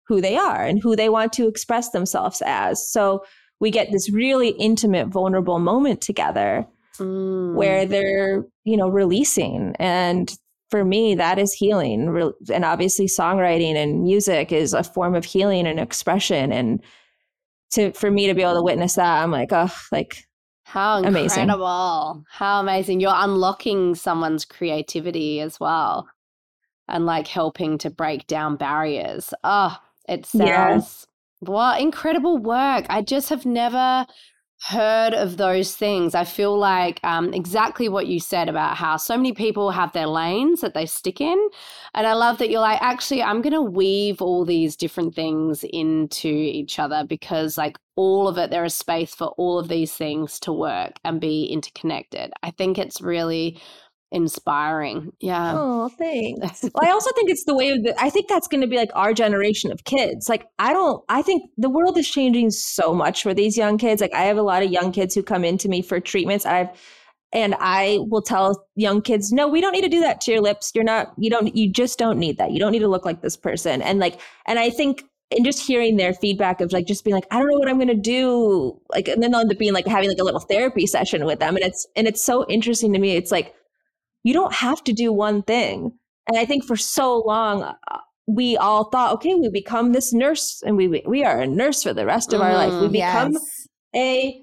[0.06, 2.86] who they are and who they want to express themselves as.
[2.90, 3.24] So
[3.60, 6.66] we get this really intimate, vulnerable moment together
[6.98, 7.54] Mm.
[7.54, 9.74] where they're, you know, releasing.
[9.78, 10.30] And
[10.70, 12.34] for me, that is healing.
[12.52, 16.52] And obviously, songwriting and music is a form of healing and expression.
[16.52, 16.82] And
[17.70, 20.26] to for me to be able to witness that, I'm like, oh, like
[20.72, 21.24] How Amazing.
[21.24, 22.24] incredible.
[22.30, 23.00] How amazing.
[23.00, 26.08] You're unlocking someone's creativity as well
[26.88, 29.34] and like helping to break down barriers.
[29.44, 29.76] Oh,
[30.08, 31.06] it sounds
[31.40, 32.86] what incredible work.
[32.88, 34.06] I just have never
[34.64, 36.14] heard of those things.
[36.14, 40.06] I feel like um, exactly what you said about how so many people have their
[40.06, 41.48] lanes that they stick in.
[41.94, 45.64] And I love that you're like, actually, I'm going to weave all these different things
[45.64, 49.92] into each other because, like, all of it, there is space for all of these
[49.92, 52.32] things to work and be interconnected.
[52.42, 53.60] I think it's really
[54.12, 55.12] inspiring.
[55.20, 55.54] Yeah.
[55.56, 56.62] Oh, thanks.
[56.74, 58.76] well, I also think it's the way of the, I think that's going to be
[58.76, 60.28] like our generation of kids.
[60.28, 64.00] Like, I don't, I think the world is changing so much for these young kids.
[64.00, 66.46] Like, I have a lot of young kids who come into me for treatments.
[66.46, 66.68] I've,
[67.32, 70.42] and I will tell young kids, no, we don't need to do that to your
[70.42, 70.70] lips.
[70.74, 72.52] You're not, you don't, you just don't need that.
[72.52, 73.80] You don't need to look like this person.
[73.80, 75.04] And like, and I think
[75.34, 77.76] and just hearing their feedback of like just being like i don't know what i'm
[77.76, 80.40] going to do like and then they'll end up being like having like a little
[80.40, 83.54] therapy session with them and it's and it's so interesting to me it's like
[84.22, 85.92] you don't have to do one thing.
[86.28, 87.74] And I think for so long, uh,
[88.26, 91.92] we all thought, okay, we become this nurse and we we are a nurse for
[91.92, 92.80] the rest of mm, our life.
[92.80, 93.68] We mm, become yes.
[93.94, 94.42] a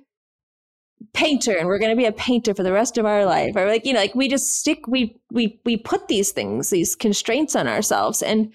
[1.14, 3.66] painter and we're going to be a painter for the rest of our life or
[3.68, 7.56] like you know like we just stick we we we put these things these constraints
[7.56, 8.52] on ourselves and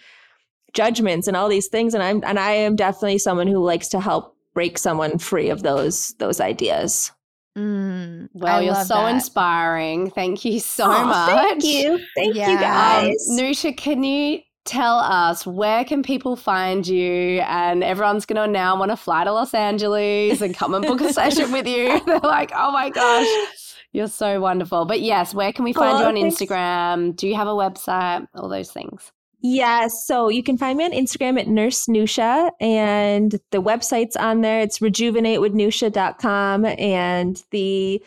[0.75, 4.01] judgments and all these things and I'm and I am definitely someone who likes to
[4.01, 7.11] help break someone free of those those ideas.
[7.57, 9.15] Mm, well, I you're so that.
[9.15, 10.11] inspiring.
[10.11, 11.31] Thank you so oh, much.
[11.31, 12.01] Thank you.
[12.17, 12.51] Thank yeah.
[12.51, 13.29] you guys.
[13.31, 17.41] Um, Nousha, can you tell us where can people find you?
[17.43, 21.01] And everyone's going to now want to fly to Los Angeles and come and book
[21.01, 22.01] a session with you.
[22.07, 23.29] They're like, oh my gosh,
[23.93, 24.85] you're so wonderful.
[24.85, 26.37] But yes, where can we find oh, you on thanks.
[26.37, 27.15] Instagram?
[27.15, 28.27] Do you have a website?
[28.35, 29.13] All those things.
[29.47, 30.07] Yes.
[30.07, 34.61] So you can find me on Instagram at Nurse Nousha and the website's on there.
[34.61, 38.03] It's rejuvenatewithnousha.com and the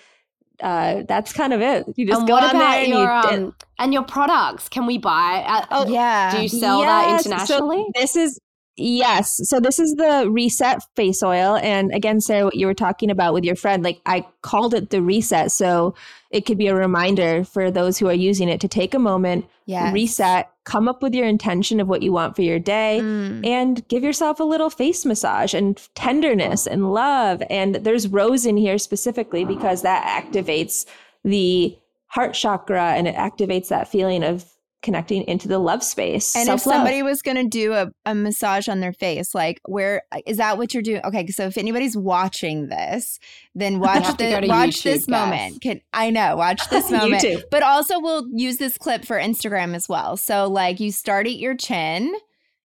[0.60, 1.86] uh, that's kind of it.
[1.96, 4.68] You just and go what on there your, and, um, and your products.
[4.68, 5.44] Can we buy?
[5.46, 6.36] At, oh, yeah.
[6.36, 7.24] Do you sell yes.
[7.24, 7.86] that internationally?
[7.86, 8.40] So this is
[8.80, 9.40] Yes.
[9.44, 11.58] So this is the reset face oil.
[11.58, 14.92] And again, Sarah, what you were talking about with your friend, like I called it
[14.92, 15.52] the reset.
[15.52, 15.96] So
[16.30, 19.46] it could be a reminder for those who are using it to take a moment,
[19.66, 19.92] yes.
[19.94, 23.46] reset, come up with your intention of what you want for your day, mm.
[23.48, 27.42] and give yourself a little face massage and tenderness and love.
[27.50, 30.86] And there's rose in here specifically because that activates
[31.24, 34.46] the heart chakra and it activates that feeling of
[34.84, 36.36] connecting into the love space.
[36.36, 36.74] And self-love.
[36.74, 40.38] if somebody was going to do a, a massage on their face, like where is
[40.38, 41.02] that what you're doing?
[41.04, 43.20] Okay, so if anybody's watching this,
[43.56, 45.62] then watch the, watch YouTube, this moment.
[45.62, 47.26] Can I know, watch this moment.
[47.52, 50.16] but also we'll use this clip for Instagram as well.
[50.18, 52.14] So like you start at your chin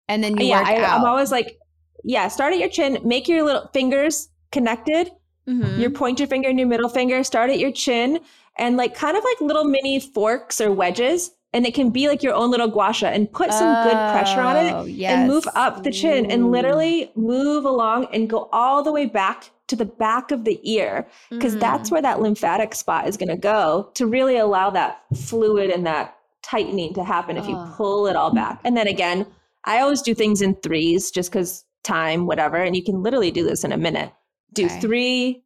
[0.09, 0.76] and then you yeah, I.
[0.76, 1.59] I'm always like,
[2.04, 5.11] yeah, start at your chin, make your little fingers connected.
[5.48, 5.80] Mm-hmm.
[5.80, 8.18] Your pointer finger and your middle finger, start at your chin
[8.59, 12.22] and like kind of like little mini forks or wedges and it can be like
[12.22, 15.12] your own little gua sha and put some oh, good pressure on it yes.
[15.12, 16.28] and move up the chin Ooh.
[16.28, 20.61] and literally move along and go all the way back to the back of the
[20.70, 21.61] ear because mm.
[21.61, 25.86] that's where that lymphatic spot is going to go to really allow that fluid and
[25.86, 28.61] that tightening to happen if you pull it all back.
[28.62, 29.26] And then again,
[29.64, 32.59] I always do things in threes just because time, whatever.
[32.59, 34.12] And you can literally do this in a minute.
[34.52, 34.80] Do okay.
[34.80, 35.42] three,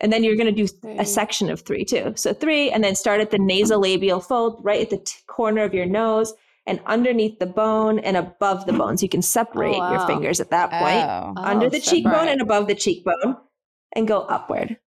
[0.00, 2.14] and then you're going to do a section of three too.
[2.16, 5.74] So three, and then start at the nasolabial fold, right at the t- corner of
[5.74, 6.32] your nose
[6.66, 8.96] and underneath the bone and above the bone.
[8.96, 9.92] So you can separate oh, wow.
[9.92, 11.34] your fingers at that point oh.
[11.36, 11.96] oh under oh, the separate.
[11.96, 13.36] cheekbone and above the cheekbone
[13.94, 14.78] and go upward.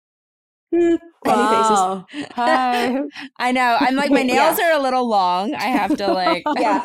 [1.24, 2.06] Wow.
[2.36, 3.76] I know.
[3.78, 4.72] I'm like my nails yeah.
[4.72, 5.54] are a little long.
[5.54, 6.42] I have to like.
[6.58, 6.84] yeah.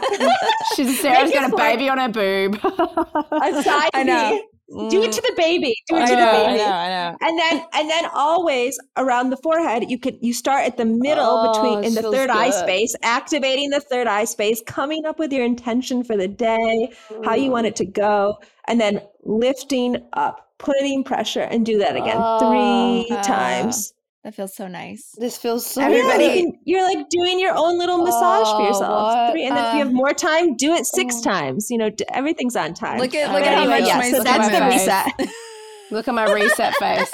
[0.76, 2.56] She's Sarah's got a baby on her boob.
[2.56, 4.42] Aside I know.
[4.70, 5.74] Do it to the baby.
[5.88, 6.62] Do it I to know, the baby.
[6.62, 7.18] I know, I know.
[7.22, 11.26] And then and then always around the forehead, you could you start at the middle
[11.26, 12.30] oh, between in the third good.
[12.30, 16.92] eye space, activating the third eye space, coming up with your intention for the day,
[17.24, 21.96] how you want it to go, and then lifting up, putting pressure, and do that
[21.96, 23.94] again oh, three uh, times.
[24.28, 25.16] That feels so nice.
[25.18, 29.32] This feels so Everybody, you're like doing your own little massage oh, for yourself.
[29.32, 31.24] Three, and then if you have more time, do it six oh.
[31.24, 31.68] times.
[31.70, 33.00] You know, everything's on time.
[33.00, 35.30] Look at look at how much yeah, my so that's the reset.
[35.92, 37.10] look at my reset face.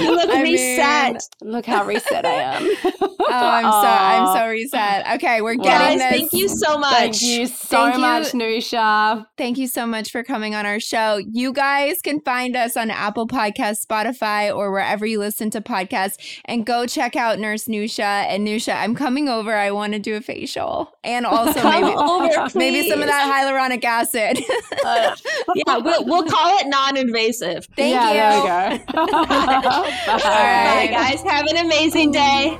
[0.00, 1.22] You look I reset.
[1.40, 2.62] Mean, look how reset I am.
[2.84, 5.14] oh, I'm so I'm so reset.
[5.14, 6.20] Okay, we're getting Guys, this.
[6.20, 6.92] Thank you so much.
[6.92, 8.40] Thank you so thank much, you.
[8.40, 9.26] Nousha.
[9.36, 11.16] Thank you so much for coming on our show.
[11.16, 16.16] You guys can find us on Apple Podcasts, Spotify, or wherever you listen to podcasts,
[16.44, 18.26] and go check out Nurse Nousha.
[18.26, 19.54] And Nousha, I'm coming over.
[19.54, 23.84] I want to do a facial, and also maybe over, maybe some of that hyaluronic
[23.84, 24.38] acid.
[24.84, 25.14] uh,
[25.54, 27.66] yeah, we'll, we'll call it non-invasive.
[27.76, 28.82] Thank yeah, you.
[28.92, 29.85] There we go.
[30.06, 30.18] Bye.
[30.18, 31.22] Bye, guys.
[31.22, 32.58] Have an amazing day.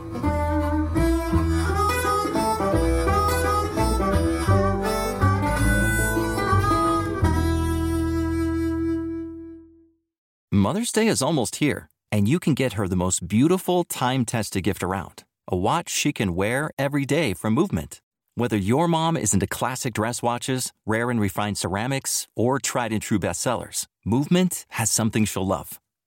[10.53, 14.64] Mother's Day is almost here, and you can get her the most beautiful time tested
[14.64, 18.01] gift around a watch she can wear every day from Movement.
[18.35, 23.01] Whether your mom is into classic dress watches, rare and refined ceramics, or tried and
[23.01, 25.79] true bestsellers, Movement has something she'll love.